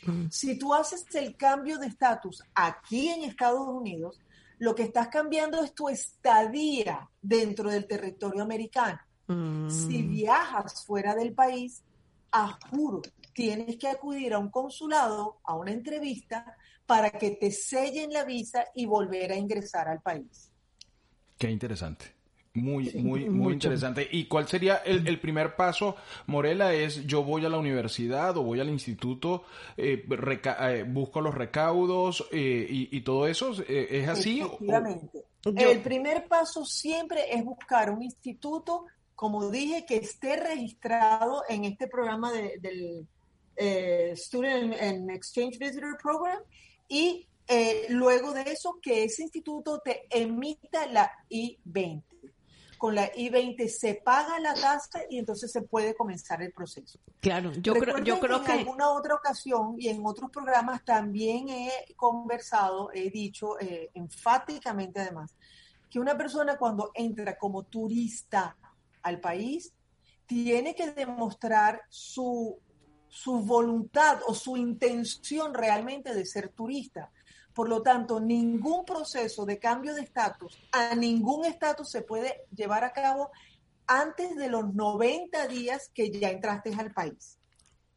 Mm. 0.05 0.29
Si 0.29 0.57
tú 0.57 0.73
haces 0.73 1.05
el 1.13 1.35
cambio 1.35 1.77
de 1.77 1.87
estatus 1.87 2.43
aquí 2.53 3.09
en 3.09 3.23
Estados 3.23 3.67
Unidos, 3.67 4.19
lo 4.63 4.73
que 4.73 4.83
estás 4.83 5.09
cambiando 5.09 5.61
es 5.61 5.75
tu 5.75 5.89
estadía 5.89 7.09
dentro 7.21 7.69
del 7.69 7.85
territorio 7.85 8.41
americano. 8.41 8.97
Mm. 9.27 9.69
Si 9.69 10.03
viajas 10.03 10.85
fuera 10.85 11.13
del 11.15 11.33
país, 11.33 11.83
a 12.31 12.57
juro, 12.69 13.01
tienes 13.33 13.75
que 13.75 13.89
acudir 13.89 14.33
a 14.33 14.39
un 14.39 14.49
consulado, 14.49 15.41
a 15.43 15.55
una 15.55 15.71
entrevista, 15.71 16.55
para 16.85 17.11
que 17.11 17.31
te 17.31 17.51
sellen 17.51 18.13
la 18.13 18.23
visa 18.23 18.63
y 18.73 18.85
volver 18.85 19.33
a 19.33 19.35
ingresar 19.35 19.89
al 19.89 20.01
país. 20.01 20.49
Qué 21.37 21.51
interesante. 21.51 22.05
Muy, 22.55 22.91
muy, 22.93 23.25
muy 23.29 23.53
interesante. 23.53 24.07
¿Y 24.11 24.25
cuál 24.25 24.47
sería 24.47 24.77
el, 24.77 25.07
el, 25.07 25.19
primer 25.19 25.55
paso, 25.55 25.95
Morela? 26.27 26.73
Es 26.73 27.05
yo 27.07 27.23
voy 27.23 27.43
a 27.45 27.49
la 27.49 27.57
universidad 27.57 28.37
o 28.37 28.43
voy 28.43 28.59
al 28.59 28.69
instituto, 28.69 29.43
eh, 29.75 30.05
eh, 30.07 30.85
busco 30.87 31.19
los 31.19 31.33
recaudos 31.33 32.27
eh, 32.31 32.67
y, 32.69 32.95
y, 32.95 33.01
todo 33.01 33.27
eso. 33.27 33.53
Eh, 33.67 33.87
¿Es 33.89 34.07
así? 34.07 34.41
Efectivamente. 34.41 35.25
El 35.43 35.81
primer 35.81 36.27
paso 36.27 36.63
siempre 36.63 37.33
es 37.33 37.43
buscar 37.43 37.89
un 37.89 38.03
instituto, 38.03 38.85
como 39.15 39.49
dije, 39.49 39.83
que 39.87 39.97
esté 39.97 40.35
registrado 40.35 41.43
en 41.49 41.65
este 41.65 41.87
programa 41.87 42.31
de, 42.31 42.59
del 42.59 44.15
Student 44.15 44.75
and 44.79 45.09
Exchange 45.09 45.57
Visitor 45.57 45.97
Program 46.01 46.39
y 46.87 47.27
luego 47.89 48.31
de 48.31 48.43
eso 48.43 48.77
que 48.79 49.05
ese 49.05 49.23
instituto 49.23 49.79
te 49.83 50.05
emita 50.11 50.85
la 50.87 51.11
I-20 51.29 52.12
con 52.83 52.95
la 52.95 53.09
I-20 53.15 53.69
se 53.69 54.01
paga 54.03 54.41
la 54.41 54.53
tasa 54.53 55.03
y 55.09 55.17
entonces 55.17 55.49
se 55.49 55.61
puede 55.61 55.95
comenzar 55.95 56.41
el 56.41 56.51
proceso. 56.51 56.99
Claro, 57.21 57.53
yo 57.53 57.75
creo, 57.75 57.99
yo 57.99 58.19
creo 58.19 58.43
que, 58.43 58.51
en 58.51 58.59
alguna 58.59 58.89
otra 58.89 59.15
ocasión 59.15 59.75
y 59.77 59.87
en 59.87 60.05
otros 60.05 60.29
programas 60.29 60.83
también 60.83 61.47
he 61.47 61.71
conversado, 61.95 62.89
he 62.93 63.09
dicho 63.09 63.57
eh, 63.61 63.89
enfáticamente 63.93 64.99
además, 64.99 65.33
que 65.89 65.97
una 65.97 66.17
persona 66.17 66.57
cuando 66.57 66.91
entra 66.93 67.37
como 67.37 67.63
turista 67.63 68.57
al 69.01 69.21
país 69.21 69.71
tiene 70.25 70.75
que 70.75 70.91
demostrar 70.91 71.83
su, 71.87 72.59
su 73.07 73.39
voluntad 73.45 74.19
o 74.27 74.35
su 74.35 74.57
intención 74.57 75.53
realmente 75.53 76.13
de 76.13 76.25
ser 76.25 76.49
turista. 76.49 77.13
Por 77.53 77.69
lo 77.69 77.81
tanto, 77.81 78.19
ningún 78.19 78.85
proceso 78.85 79.45
de 79.45 79.59
cambio 79.59 79.93
de 79.93 80.01
estatus 80.01 80.59
a 80.71 80.95
ningún 80.95 81.45
estatus 81.45 81.89
se 81.89 82.01
puede 82.01 82.45
llevar 82.55 82.83
a 82.83 82.93
cabo 82.93 83.31
antes 83.87 84.35
de 84.35 84.49
los 84.49 84.73
90 84.73 85.47
días 85.47 85.91
que 85.93 86.09
ya 86.11 86.29
entraste 86.29 86.73
al 86.73 86.93
país. 86.93 87.37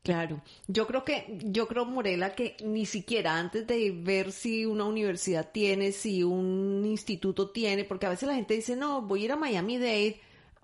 Claro, 0.02 0.40
yo 0.68 0.86
creo 0.86 1.04
que, 1.04 1.36
yo 1.46 1.66
creo, 1.66 1.84
Morela, 1.84 2.36
que 2.36 2.56
ni 2.64 2.86
siquiera 2.86 3.38
antes 3.38 3.66
de 3.66 3.90
ver 3.90 4.30
si 4.30 4.64
una 4.64 4.84
universidad 4.84 5.50
tiene, 5.50 5.90
si 5.90 6.22
un 6.22 6.84
instituto 6.86 7.50
tiene, 7.50 7.82
porque 7.82 8.06
a 8.06 8.10
veces 8.10 8.28
la 8.28 8.36
gente 8.36 8.54
dice, 8.54 8.76
no, 8.76 9.02
voy 9.02 9.22
a 9.22 9.24
ir 9.24 9.32
a 9.32 9.36
Miami 9.36 9.78
Dade 9.78 10.20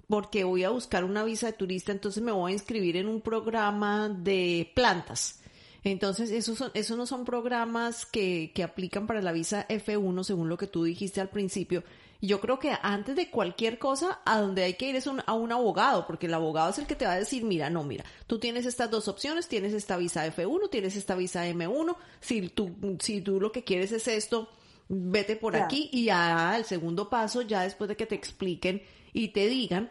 porque 0.06 0.44
voy 0.44 0.62
a 0.62 0.70
buscar 0.70 1.02
una 1.02 1.24
visa 1.24 1.46
de 1.46 1.54
turista, 1.54 1.90
entonces 1.90 2.22
me 2.22 2.30
voy 2.30 2.52
a 2.52 2.54
inscribir 2.54 2.96
en 2.96 3.08
un 3.08 3.20
programa 3.20 4.08
de 4.08 4.70
plantas. 4.76 5.41
Entonces, 5.84 6.30
esos, 6.30 6.58
son, 6.58 6.70
esos 6.74 6.96
no 6.96 7.06
son 7.06 7.24
programas 7.24 8.06
que, 8.06 8.52
que 8.54 8.62
aplican 8.62 9.06
para 9.06 9.20
la 9.20 9.32
visa 9.32 9.66
F1, 9.68 10.22
según 10.22 10.48
lo 10.48 10.56
que 10.56 10.68
tú 10.68 10.84
dijiste 10.84 11.20
al 11.20 11.28
principio. 11.28 11.82
Yo 12.20 12.40
creo 12.40 12.60
que 12.60 12.72
antes 12.82 13.16
de 13.16 13.30
cualquier 13.30 13.80
cosa, 13.80 14.20
a 14.24 14.40
donde 14.40 14.62
hay 14.62 14.74
que 14.74 14.88
ir 14.88 14.94
es 14.94 15.08
un, 15.08 15.22
a 15.26 15.34
un 15.34 15.50
abogado, 15.50 16.06
porque 16.06 16.26
el 16.26 16.34
abogado 16.34 16.70
es 16.70 16.78
el 16.78 16.86
que 16.86 16.94
te 16.94 17.04
va 17.04 17.14
a 17.14 17.18
decir, 17.18 17.42
mira, 17.42 17.68
no, 17.68 17.82
mira, 17.82 18.04
tú 18.28 18.38
tienes 18.38 18.64
estas 18.64 18.92
dos 18.92 19.08
opciones, 19.08 19.48
tienes 19.48 19.72
esta 19.72 19.96
visa 19.96 20.24
F1, 20.24 20.70
tienes 20.70 20.94
esta 20.94 21.16
visa 21.16 21.48
M1, 21.48 21.96
si 22.20 22.48
tú, 22.48 22.70
si 23.00 23.22
tú 23.22 23.40
lo 23.40 23.50
que 23.50 23.64
quieres 23.64 23.90
es 23.90 24.06
esto, 24.06 24.48
vete 24.88 25.34
por 25.34 25.54
claro. 25.54 25.66
aquí 25.66 25.90
y 25.92 26.04
ya 26.04 26.56
el 26.56 26.64
segundo 26.64 27.10
paso, 27.10 27.42
ya 27.42 27.62
después 27.62 27.88
de 27.88 27.96
que 27.96 28.06
te 28.06 28.14
expliquen 28.14 28.82
y 29.12 29.28
te 29.28 29.48
digan, 29.48 29.90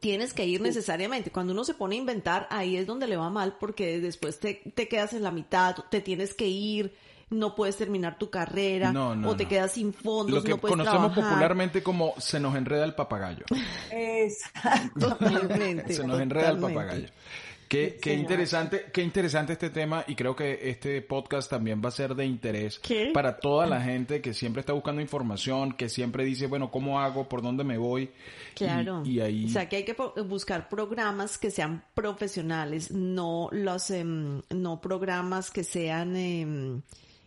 tienes 0.00 0.32
que 0.34 0.46
ir 0.46 0.60
necesariamente. 0.60 1.30
Cuando 1.30 1.52
uno 1.52 1.64
se 1.64 1.74
pone 1.74 1.96
a 1.96 1.98
inventar, 1.98 2.46
ahí 2.50 2.76
es 2.76 2.86
donde 2.86 3.06
le 3.06 3.16
va 3.16 3.30
mal 3.30 3.56
porque 3.58 4.00
después 4.00 4.40
te, 4.40 4.62
te 4.74 4.88
quedas 4.88 5.12
en 5.12 5.22
la 5.22 5.30
mitad, 5.30 5.76
te 5.90 6.00
tienes 6.00 6.34
que 6.34 6.48
ir, 6.48 6.94
no 7.30 7.54
puedes 7.54 7.76
terminar 7.76 8.18
tu 8.18 8.30
carrera 8.30 8.92
no, 8.92 9.16
no, 9.16 9.30
o 9.30 9.36
te 9.36 9.44
no. 9.44 9.48
quedas 9.48 9.72
sin 9.72 9.92
fondos. 9.92 10.36
Lo 10.36 10.42
que 10.42 10.50
no 10.50 10.58
puedes 10.58 10.76
conocemos 10.76 11.12
trabajar. 11.12 11.32
popularmente 11.32 11.82
como 11.82 12.14
se 12.18 12.38
nos 12.38 12.54
enreda 12.54 12.84
el 12.84 12.94
papagayo. 12.94 13.44
Exacto. 13.90 15.08
Totalmente. 15.08 15.92
se 15.94 16.06
nos 16.06 16.20
enreda 16.20 16.50
el 16.50 16.58
papagayo. 16.58 17.08
Qué, 17.68 17.98
qué 18.00 18.14
interesante, 18.14 18.86
qué 18.92 19.02
interesante 19.02 19.54
este 19.54 19.70
tema 19.70 20.04
y 20.06 20.14
creo 20.14 20.36
que 20.36 20.70
este 20.70 21.02
podcast 21.02 21.50
también 21.50 21.82
va 21.84 21.88
a 21.88 21.92
ser 21.92 22.14
de 22.14 22.24
interés 22.24 22.78
¿Qué? 22.78 23.10
para 23.12 23.38
toda 23.38 23.66
la 23.66 23.80
gente 23.80 24.20
que 24.20 24.34
siempre 24.34 24.60
está 24.60 24.72
buscando 24.72 25.02
información, 25.02 25.72
que 25.72 25.88
siempre 25.88 26.24
dice, 26.24 26.46
bueno, 26.46 26.70
¿cómo 26.70 27.00
hago? 27.00 27.28
¿Por 27.28 27.42
dónde 27.42 27.64
me 27.64 27.76
voy? 27.76 28.10
Claro. 28.54 29.02
Y, 29.04 29.14
y 29.16 29.20
ahí... 29.20 29.46
O 29.46 29.48
sea, 29.48 29.68
que 29.68 29.76
hay 29.76 29.84
que 29.84 29.96
buscar 30.22 30.68
programas 30.68 31.38
que 31.38 31.50
sean 31.50 31.82
profesionales, 31.94 32.92
no 32.92 33.48
los, 33.50 33.90
em, 33.90 34.42
no 34.50 34.80
programas 34.80 35.50
que 35.50 35.64
sean, 35.64 36.14
em, 36.16 36.82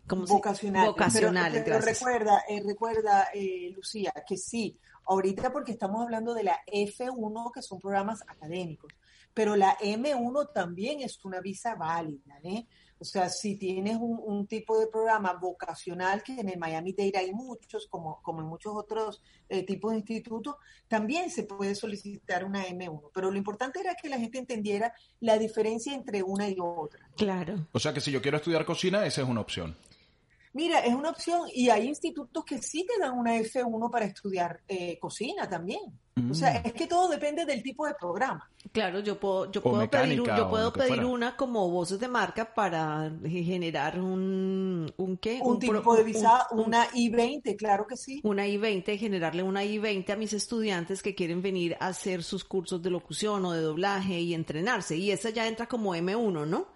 ¿cómo 0.08 0.26
se- 0.26 0.34
vocacionales. 0.34 0.90
Vocacionales, 0.90 1.64
pero, 1.66 1.80
recuerda, 1.82 2.44
eh, 2.48 2.62
recuerda 2.66 3.28
eh, 3.34 3.74
Lucía, 3.76 4.14
que 4.26 4.38
sí, 4.38 4.78
ahorita 5.06 5.52
porque 5.52 5.74
estamos 5.74 6.02
hablando 6.02 6.34
de 6.34 6.44
la 6.44 6.60
F1, 6.72 7.52
que 7.54 7.62
son 7.62 7.80
programas 7.80 8.22
académicos, 8.28 8.94
pero 9.40 9.56
la 9.56 9.78
M1 9.78 10.52
también 10.54 11.00
es 11.00 11.24
una 11.24 11.40
visa 11.40 11.74
válida, 11.76 12.38
¿eh? 12.44 12.68
O 12.98 13.06
sea, 13.06 13.30
si 13.30 13.56
tienes 13.56 13.96
un, 13.96 14.20
un 14.22 14.48
tipo 14.48 14.78
de 14.78 14.88
programa 14.88 15.32
vocacional, 15.32 16.22
que 16.22 16.42
en 16.42 16.50
el 16.50 16.60
Miami 16.60 16.92
Dade 16.92 17.18
hay 17.18 17.32
muchos, 17.32 17.88
como, 17.88 18.22
como 18.22 18.42
en 18.42 18.48
muchos 18.48 18.74
otros 18.76 19.22
eh, 19.48 19.64
tipos 19.64 19.92
de 19.92 20.00
institutos, 20.00 20.58
también 20.90 21.30
se 21.30 21.44
puede 21.44 21.74
solicitar 21.74 22.44
una 22.44 22.66
M1. 22.66 23.12
Pero 23.14 23.32
lo 23.32 23.38
importante 23.38 23.80
era 23.80 23.96
que 23.96 24.10
la 24.10 24.20
gente 24.20 24.40
entendiera 24.40 24.94
la 25.22 25.38
diferencia 25.38 25.94
entre 25.94 26.22
una 26.22 26.50
y 26.50 26.58
otra. 26.60 27.10
Claro. 27.16 27.66
O 27.72 27.80
sea 27.80 27.94
que 27.94 28.02
si 28.02 28.12
yo 28.12 28.22
quiero 28.22 28.36
estudiar 28.36 28.66
cocina, 28.66 29.06
esa 29.06 29.22
es 29.22 29.30
una 29.30 29.40
opción. 29.40 29.78
Mira, 30.52 30.80
es 30.80 30.96
una 30.96 31.12
opción 31.12 31.48
y 31.54 31.70
hay 31.70 31.88
institutos 31.88 32.44
que 32.44 32.60
sí 32.62 32.84
te 32.86 33.00
dan 33.00 33.18
una 33.18 33.38
F1 33.38 33.92
para 33.92 34.06
estudiar 34.06 34.62
eh, 34.68 34.98
cocina 35.00 35.48
también. 35.48 35.82
O 36.30 36.34
sea, 36.34 36.58
es 36.58 36.74
que 36.74 36.86
todo 36.86 37.08
depende 37.08 37.46
del 37.46 37.64
tipo 37.64 37.88
de 37.88 37.94
programa. 37.94 38.50
Claro, 38.74 39.00
yo 39.00 39.18
puedo, 39.18 39.50
yo 39.52 39.62
O 39.62 39.64
puedo 39.72 39.90
pedir, 39.90 40.22
yo 40.22 40.50
puedo 40.50 40.74
pedir 40.74 41.06
una 41.06 41.38
como 41.38 41.70
voces 41.70 41.98
de 42.02 42.10
marca 42.10 42.54
para 42.54 43.10
generar 43.26 43.98
un, 44.02 44.92
un 44.98 45.18
qué, 45.18 45.40
Un, 45.42 45.60
tipo 45.60 45.96
de 45.96 46.04
visa, 46.04 46.46
un- 46.52 46.60
un- 46.60 46.66
una 46.66 46.88
I-20, 46.94 47.56
claro 47.56 47.88
que 47.88 47.96
sí. 47.96 48.20
una 48.26 48.46
I-20, 48.46 48.98
generarle 48.98 49.44
una 49.44 49.64
I-20 49.64 50.10
a 50.12 50.16
mis 50.18 50.34
estudiantes 50.34 51.02
que 51.02 51.16
quieren 51.16 51.42
venir 51.42 51.78
a 51.80 51.88
hacer 51.88 52.22
sus 52.24 52.44
cursos 52.44 52.82
de 52.82 52.90
locución 52.90 53.46
o 53.46 53.54
de 53.54 53.62
doblaje 53.62 54.20
y 54.20 54.34
entrenarse. 54.34 54.98
Y 54.98 55.12
esa 55.12 55.30
ya 55.30 55.48
entra 55.48 55.68
como 55.68 55.96
M1, 55.96 56.46
¿no? 56.46 56.68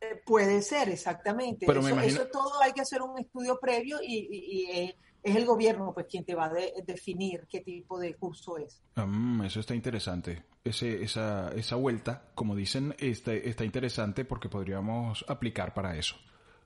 Eh, 0.00 0.20
puede 0.24 0.62
ser, 0.62 0.88
exactamente. 0.88 1.66
Pero 1.66 1.80
eso, 1.80 1.90
imagino- 1.90 2.20
eso 2.22 2.26
todo 2.32 2.62
hay 2.62 2.72
que 2.72 2.80
hacer 2.82 3.02
un 3.02 3.18
estudio 3.18 3.58
previo 3.60 3.98
y, 4.02 4.16
y- 4.30 4.44
y, 4.62 4.70
eh, 4.70 4.96
es 5.22 5.34
el 5.34 5.44
gobierno 5.44 5.92
pues 5.92 6.06
quien 6.08 6.24
te 6.24 6.34
va 6.36 6.44
a 6.46 6.52
de- 6.52 6.72
definir 6.86 7.46
qué 7.50 7.60
tipo 7.60 7.98
de 7.98 8.14
curso 8.14 8.56
es. 8.58 8.80
Mm, 8.94 9.42
eso 9.42 9.58
está 9.60 9.74
interesante. 9.74 10.44
Ese, 10.62 11.02
esa, 11.02 11.50
esa 11.54 11.74
vuelta, 11.76 12.28
como 12.34 12.54
dicen, 12.54 12.94
está, 12.98 13.32
está 13.34 13.64
interesante 13.64 14.24
porque 14.24 14.48
podríamos 14.48 15.24
aplicar 15.28 15.74
para 15.74 15.96
eso. 15.96 16.14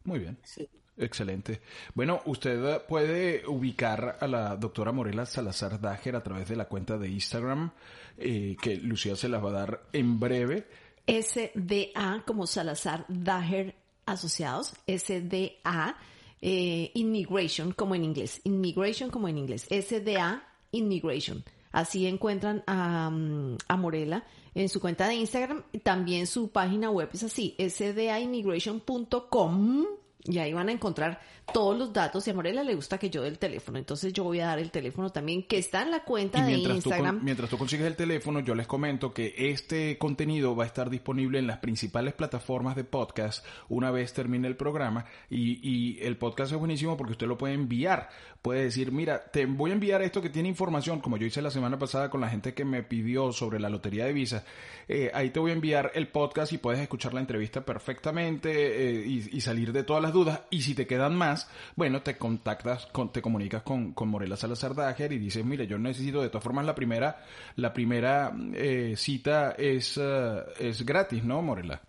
Muy 0.05 0.19
bien. 0.19 0.39
Sí. 0.45 0.69
Excelente. 0.99 1.63
Bueno, 1.95 2.21
usted 2.27 2.83
puede 2.87 3.47
ubicar 3.47 4.19
a 4.21 4.27
la 4.27 4.57
doctora 4.57 4.93
Morela 4.93 5.25
Salazar 5.25 5.81
Dager 5.81 6.15
a 6.17 6.23
través 6.23 6.49
de 6.51 6.57
la 6.57 6.67
cuenta 6.67 6.99
de 6.99 7.09
Instagram, 7.09 7.71
eh, 8.19 8.57
que 8.61 8.77
Lucía 8.77 9.17
se 9.17 9.31
las 9.31 9.43
va 9.43 9.49
a 9.49 9.53
dar 9.53 9.83
en 9.95 10.21
breve. 10.21 10.67
SDA 11.07 12.25
como 12.27 12.47
Salazar 12.47 13.05
Dager 13.09 13.75
Asociados, 14.07 14.73
SDA 14.87 15.97
eh, 16.41 16.91
Immigration 16.95 17.73
como 17.73 17.95
en 17.95 18.05
inglés, 18.05 18.41
Immigration 18.45 19.11
como 19.11 19.29
en 19.29 19.37
inglés, 19.39 19.67
SDA 19.71 20.43
Immigration. 20.73 21.45
Así 21.71 22.07
encuentran 22.07 22.65
a, 22.67 23.09
mm, 23.11 23.59
a 23.69 23.77
Morela 23.77 24.25
en 24.55 24.69
su 24.69 24.81
cuenta 24.81 25.07
de 25.09 25.15
Instagram. 25.15 25.63
También 25.83 26.27
su 26.27 26.51
página 26.51 26.91
web 26.91 27.09
es 27.13 27.23
así, 27.23 27.57
sdaimmigration.com 27.59 29.87
y 30.25 30.39
ahí 30.39 30.53
van 30.53 30.69
a 30.69 30.73
encontrar 30.73 31.21
todos 31.53 31.77
los 31.77 31.93
datos. 31.93 32.27
Y 32.27 32.31
a 32.31 32.35
Morela 32.35 32.63
le 32.63 32.75
gusta 32.75 32.99
que 32.99 33.11
yo 33.11 33.23
dé 33.23 33.29
el 33.29 33.39
teléfono. 33.39 33.79
Entonces 33.79 34.13
yo 34.13 34.23
voy 34.25 34.41
a 34.41 34.47
dar 34.47 34.59
el 34.59 34.71
teléfono 34.71 35.11
también, 35.11 35.43
que 35.43 35.59
está 35.59 35.83
en 35.83 35.91
la 35.91 36.05
cuenta 36.05 36.45
de 36.47 36.53
Instagram. 36.53 37.19
Tú, 37.19 37.25
mientras 37.25 37.51
tú 37.51 37.59
consigues 37.59 37.87
el 37.87 37.97
teléfono, 37.97 38.41
yo 38.41 38.55
les 38.55 38.67
comento 38.67 39.13
que 39.13 39.35
este 39.37 39.99
contenido 39.99 40.55
va 40.55 40.65
a 40.65 40.67
estar 40.67 40.91
disponible 40.91 41.39
en 41.39 41.47
las 41.47 41.59
principales 41.59 42.15
plataformas 42.15 42.77
de 42.77 42.85
podcast 42.85 43.45
una 43.69 43.91
vez 43.91 44.13
termine 44.13 44.47
el 44.47 44.57
programa. 44.57 45.07
Y, 45.29 45.59
y 45.69 46.01
el 46.03 46.17
podcast 46.17 46.53
es 46.53 46.59
buenísimo 46.59 46.97
porque 46.97 47.13
usted 47.13 47.27
lo 47.27 47.37
puede 47.37 47.55
enviar. 47.55 48.09
Puede 48.41 48.65
decir, 48.65 48.91
mira, 48.91 49.23
te 49.25 49.47
voy 49.47 49.71
a 49.71 49.75
enviar 49.75 50.03
esto 50.03 50.21
que 50.21 50.31
tiene 50.31 50.49
información, 50.49 51.01
como 51.01 51.17
yo 51.17 51.27
hice 51.27 51.43
la 51.43 51.51
semana 51.51 51.79
pasada 51.79 52.11
con 52.11 52.21
la 52.21 52.29
gente 52.29 52.55
que 52.55 52.65
me 52.65 52.83
pidió 52.83 53.33
sobre 53.33 53.61
la 53.61 53.69
lotería 53.69 54.05
de 54.05 54.13
visas. 54.13 54.45
Eh, 54.89 55.11
ahí 55.15 55.31
te 55.31 55.39
voy 55.39 55.53
a 55.53 55.55
enviar 55.55 55.93
el 55.95 56.09
podcast 56.09 56.53
y 56.53 56.59
puedes 56.59 56.81
escuchar 56.81 57.15
la 57.15 57.21
entrevista 57.21 57.65
perfectamente 57.65 58.51
eh, 58.51 59.07
y, 59.07 59.37
y 59.37 59.41
salir 59.41 59.73
de 59.73 59.85
todas 59.85 60.03
las 60.03 60.12
dudas. 60.13 60.41
Y 60.51 60.63
si 60.63 60.75
te 60.75 60.87
quedan 60.87 61.15
más, 61.17 61.49
bueno, 61.77 62.03
te 62.03 62.17
contactas, 62.17 62.87
con, 62.87 63.13
te 63.13 63.23
comunicas 63.23 63.63
con, 63.63 63.93
con 63.93 64.09
Morela 64.09 64.37
Salazar 64.37 64.75
Dager 64.75 65.13
y 65.13 65.19
dices, 65.19 65.45
mire, 65.45 65.67
yo 65.67 65.79
necesito, 65.79 66.23
de 66.23 66.29
todas 66.29 66.45
formas, 66.45 66.67
la 66.67 66.75
primera, 66.75 67.25
la 67.57 67.73
primera 67.73 68.33
eh, 68.55 68.95
cita 68.97 69.53
es, 69.53 69.97
uh, 69.97 70.43
es 70.59 70.85
gratis, 70.85 71.25
¿no, 71.25 71.43
Morela? 71.43 71.81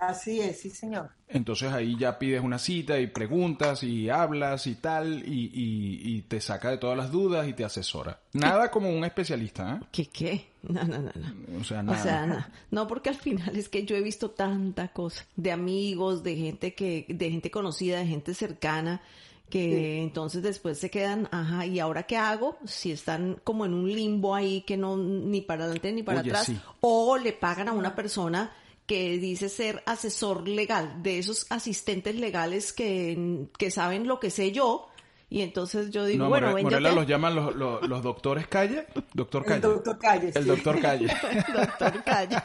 Así 0.00 0.40
es, 0.40 0.60
sí, 0.60 0.70
señor. 0.70 1.10
Entonces 1.28 1.70
ahí 1.72 1.96
ya 1.96 2.18
pides 2.18 2.42
una 2.42 2.58
cita 2.58 2.98
y 2.98 3.06
preguntas 3.06 3.82
y 3.82 4.08
hablas 4.08 4.66
y 4.66 4.74
tal 4.74 5.22
y, 5.26 5.50
y, 5.54 6.16
y 6.16 6.22
te 6.22 6.40
saca 6.40 6.70
de 6.70 6.78
todas 6.78 6.96
las 6.96 7.12
dudas 7.12 7.46
y 7.46 7.52
te 7.52 7.64
asesora. 7.64 8.18
Nada 8.32 8.70
como 8.70 8.90
un 8.90 9.04
especialista, 9.04 9.78
¿eh? 9.80 9.86
¿Qué 9.92 10.06
qué? 10.06 10.46
No, 10.62 10.82
no, 10.84 10.98
no, 10.98 11.12
no. 11.14 11.60
O 11.60 11.64
sea, 11.64 11.82
nada. 11.82 11.98
O 11.98 12.02
sea, 12.02 12.26
no. 12.26 12.46
no, 12.70 12.88
porque 12.88 13.10
al 13.10 13.16
final 13.16 13.54
es 13.54 13.68
que 13.68 13.84
yo 13.84 13.94
he 13.94 14.00
visto 14.00 14.30
tanta 14.30 14.88
cosa 14.88 15.24
de 15.36 15.52
amigos, 15.52 16.22
de 16.22 16.36
gente 16.36 16.74
que, 16.74 17.06
de 17.08 17.30
gente 17.30 17.50
conocida, 17.50 17.98
de 17.98 18.06
gente 18.06 18.34
cercana, 18.34 19.00
que 19.48 19.64
sí. 19.64 20.02
entonces 20.02 20.42
después 20.42 20.78
se 20.78 20.90
quedan, 20.90 21.28
ajá, 21.30 21.66
¿y 21.66 21.78
ahora 21.78 22.04
qué 22.04 22.16
hago? 22.16 22.56
Si 22.64 22.90
están 22.90 23.40
como 23.44 23.66
en 23.66 23.74
un 23.74 23.92
limbo 23.92 24.34
ahí 24.34 24.62
que 24.62 24.76
no 24.76 24.96
ni 24.96 25.42
para 25.42 25.64
adelante 25.64 25.92
ni 25.92 26.02
para 26.02 26.20
Oye, 26.20 26.30
atrás, 26.30 26.46
sí. 26.46 26.58
o 26.80 27.18
le 27.18 27.32
pagan 27.32 27.68
a 27.68 27.72
una 27.72 27.94
persona 27.94 28.52
que 28.90 29.18
dice 29.18 29.48
ser 29.48 29.84
asesor 29.86 30.48
legal, 30.48 31.00
de 31.00 31.20
esos 31.20 31.46
asistentes 31.48 32.16
legales 32.16 32.72
que, 32.72 33.46
que 33.56 33.70
saben 33.70 34.08
lo 34.08 34.18
que 34.18 34.30
sé 34.30 34.50
yo, 34.50 34.88
y 35.30 35.42
entonces 35.42 35.90
yo 35.90 36.04
digo, 36.04 36.24
No, 36.24 36.28
bueno, 36.28 36.48
More- 36.50 36.62
Morela 36.64 36.90
los 36.92 37.06
llaman 37.06 37.34
los, 37.36 37.54
los, 37.54 37.88
los 37.88 38.02
doctores 38.02 38.48
Calle. 38.48 38.86
Doctor 39.14 39.44
Calle. 39.44 39.56
El 39.56 39.62
doctor 39.62 39.98
Calle. 39.98 40.26
El 40.34 40.42
sí. 40.42 40.48
doctor 40.48 40.80
Calle. 40.82 41.06
el 41.06 41.52
doctor 41.54 42.04
Calle. 42.04 42.36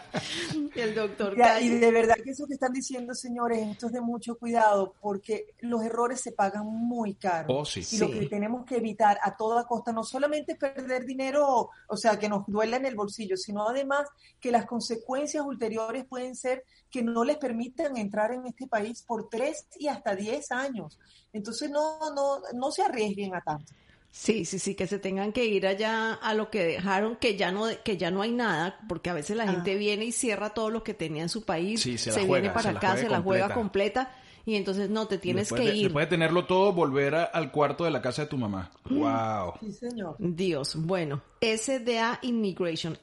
El 0.75 0.95
doctor 0.95 1.35
Ya, 1.37 1.59
y 1.61 1.69
Calle. 1.69 1.79
de 1.79 1.91
verdad 1.91 2.15
que 2.23 2.29
eso 2.31 2.45
que 2.47 2.53
están 2.53 2.73
diciendo, 2.73 3.13
señores, 3.15 3.59
esto 3.67 3.87
es 3.87 3.93
de 3.93 4.01
mucho 4.01 4.35
cuidado 4.37 4.93
porque 5.01 5.47
los 5.61 5.83
errores 5.83 6.21
se 6.21 6.31
pagan 6.31 6.65
muy 6.67 7.15
caro. 7.15 7.47
Oh, 7.49 7.65
sí. 7.65 7.83
Y 7.91 7.97
lo 7.97 8.09
que 8.11 8.27
tenemos 8.27 8.65
que 8.65 8.77
evitar 8.77 9.17
a 9.23 9.35
toda 9.35 9.65
costa 9.65 9.91
no 9.91 10.03
solamente 10.03 10.53
es 10.53 10.57
perder 10.59 11.05
dinero, 11.05 11.69
o 11.87 11.97
sea, 11.97 12.19
que 12.19 12.29
nos 12.29 12.45
duela 12.47 12.77
en 12.77 12.85
el 12.85 12.95
bolsillo, 12.95 13.35
sino 13.37 13.67
además 13.67 14.07
que 14.39 14.51
las 14.51 14.65
consecuencias 14.65 15.43
ulteriores 15.45 16.05
pueden 16.05 16.35
ser 16.35 16.63
que 16.91 17.01
no 17.01 17.23
les 17.23 17.37
permitan 17.37 17.97
entrar 17.97 18.31
en 18.31 18.45
este 18.45 18.67
país 18.67 19.01
por 19.01 19.27
tres 19.27 19.67
y 19.79 19.87
hasta 19.87 20.15
diez 20.15 20.51
años. 20.51 20.99
Entonces 21.35 21.69
no, 21.69 21.97
no, 22.15 22.39
no 22.53 22.71
se 22.71 22.81
arriesguen 22.83 23.35
a 23.35 23.41
tanto. 23.41 23.73
Sí, 24.09 24.45
sí, 24.45 24.59
sí, 24.59 24.75
que 24.75 24.87
se 24.87 24.97
tengan 24.97 25.33
que 25.33 25.43
ir 25.45 25.67
allá 25.67 26.13
a 26.13 26.33
lo 26.33 26.49
que 26.49 26.63
dejaron, 26.63 27.17
que 27.17 27.35
ya 27.35 27.51
no, 27.51 27.65
que 27.83 27.97
ya 27.97 28.11
no 28.11 28.21
hay 28.21 28.31
nada, 28.31 28.79
porque 28.87 29.09
a 29.09 29.13
veces 29.13 29.35
la 29.35 29.43
Ah. 29.43 29.51
gente 29.51 29.75
viene 29.75 30.05
y 30.05 30.13
cierra 30.13 30.51
todo 30.53 30.69
lo 30.69 30.83
que 30.83 30.93
tenía 30.93 31.21
en 31.23 31.27
su 31.29 31.43
país, 31.43 31.81
Sí, 31.81 31.97
se 31.97 32.11
se, 32.11 32.21
la 32.21 32.25
viene 32.25 32.29
juega, 32.29 32.53
para 32.53 32.63
se 32.69 32.71
la 32.73 32.79
acá, 32.79 32.87
juega 32.91 33.03
se 33.03 33.09
la 33.09 33.21
juega 33.21 33.53
completa. 33.53 34.15
y 34.47 34.55
entonces 34.55 34.89
no, 34.91 35.07
te 35.07 35.17
tienes 35.17 35.49
después 35.49 35.61
que 35.63 35.67
de, 35.71 35.75
ir. 35.75 35.83
después 35.87 36.05
de 36.05 36.09
tenerlo 36.11 36.45
todo, 36.45 36.71
volver 36.71 37.15
a- 37.15 37.23
al 37.25 37.51
cuarto 37.51 37.83
de 37.83 37.89
la 37.91 37.99
casa 38.01 38.21
de 38.21 38.27
tu 38.29 38.37
mamá. 38.37 38.71
Mm. 38.89 38.99
Wow. 38.99 39.53
Sí, 39.59 39.71
señor. 39.73 40.15
Dios, 40.19 40.75
bueno, 40.77 41.21
SDA 41.41 42.19
Immigration, 42.21 42.97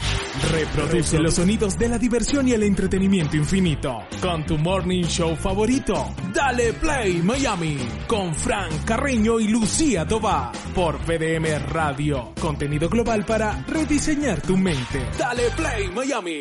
Reproduce 0.50 1.18
los 1.18 1.34
sonidos 1.34 1.78
de 1.78 1.88
la 1.88 1.98
diversión 1.98 2.48
y 2.48 2.52
el 2.52 2.62
entretenimiento 2.62 3.36
infinito 3.36 3.98
con 4.20 4.46
tu 4.46 4.56
morning 4.56 5.04
show 5.04 5.36
favorito. 5.36 6.14
Dale 6.32 6.72
Play 6.72 7.20
Miami 7.22 7.76
con 8.06 8.34
Frank 8.34 8.84
Carreño 8.86 9.38
y 9.38 9.48
Lucía 9.48 10.06
Tobar 10.06 10.52
por 10.74 10.98
PDM 10.98 11.70
Radio. 11.70 12.32
Contenido 12.40 12.88
global 12.88 13.26
para 13.26 13.62
rediseñar 13.66 14.40
tu 14.40 14.56
mente. 14.56 15.06
Dale 15.18 15.50
Play 15.50 15.88
Miami. 15.88 16.36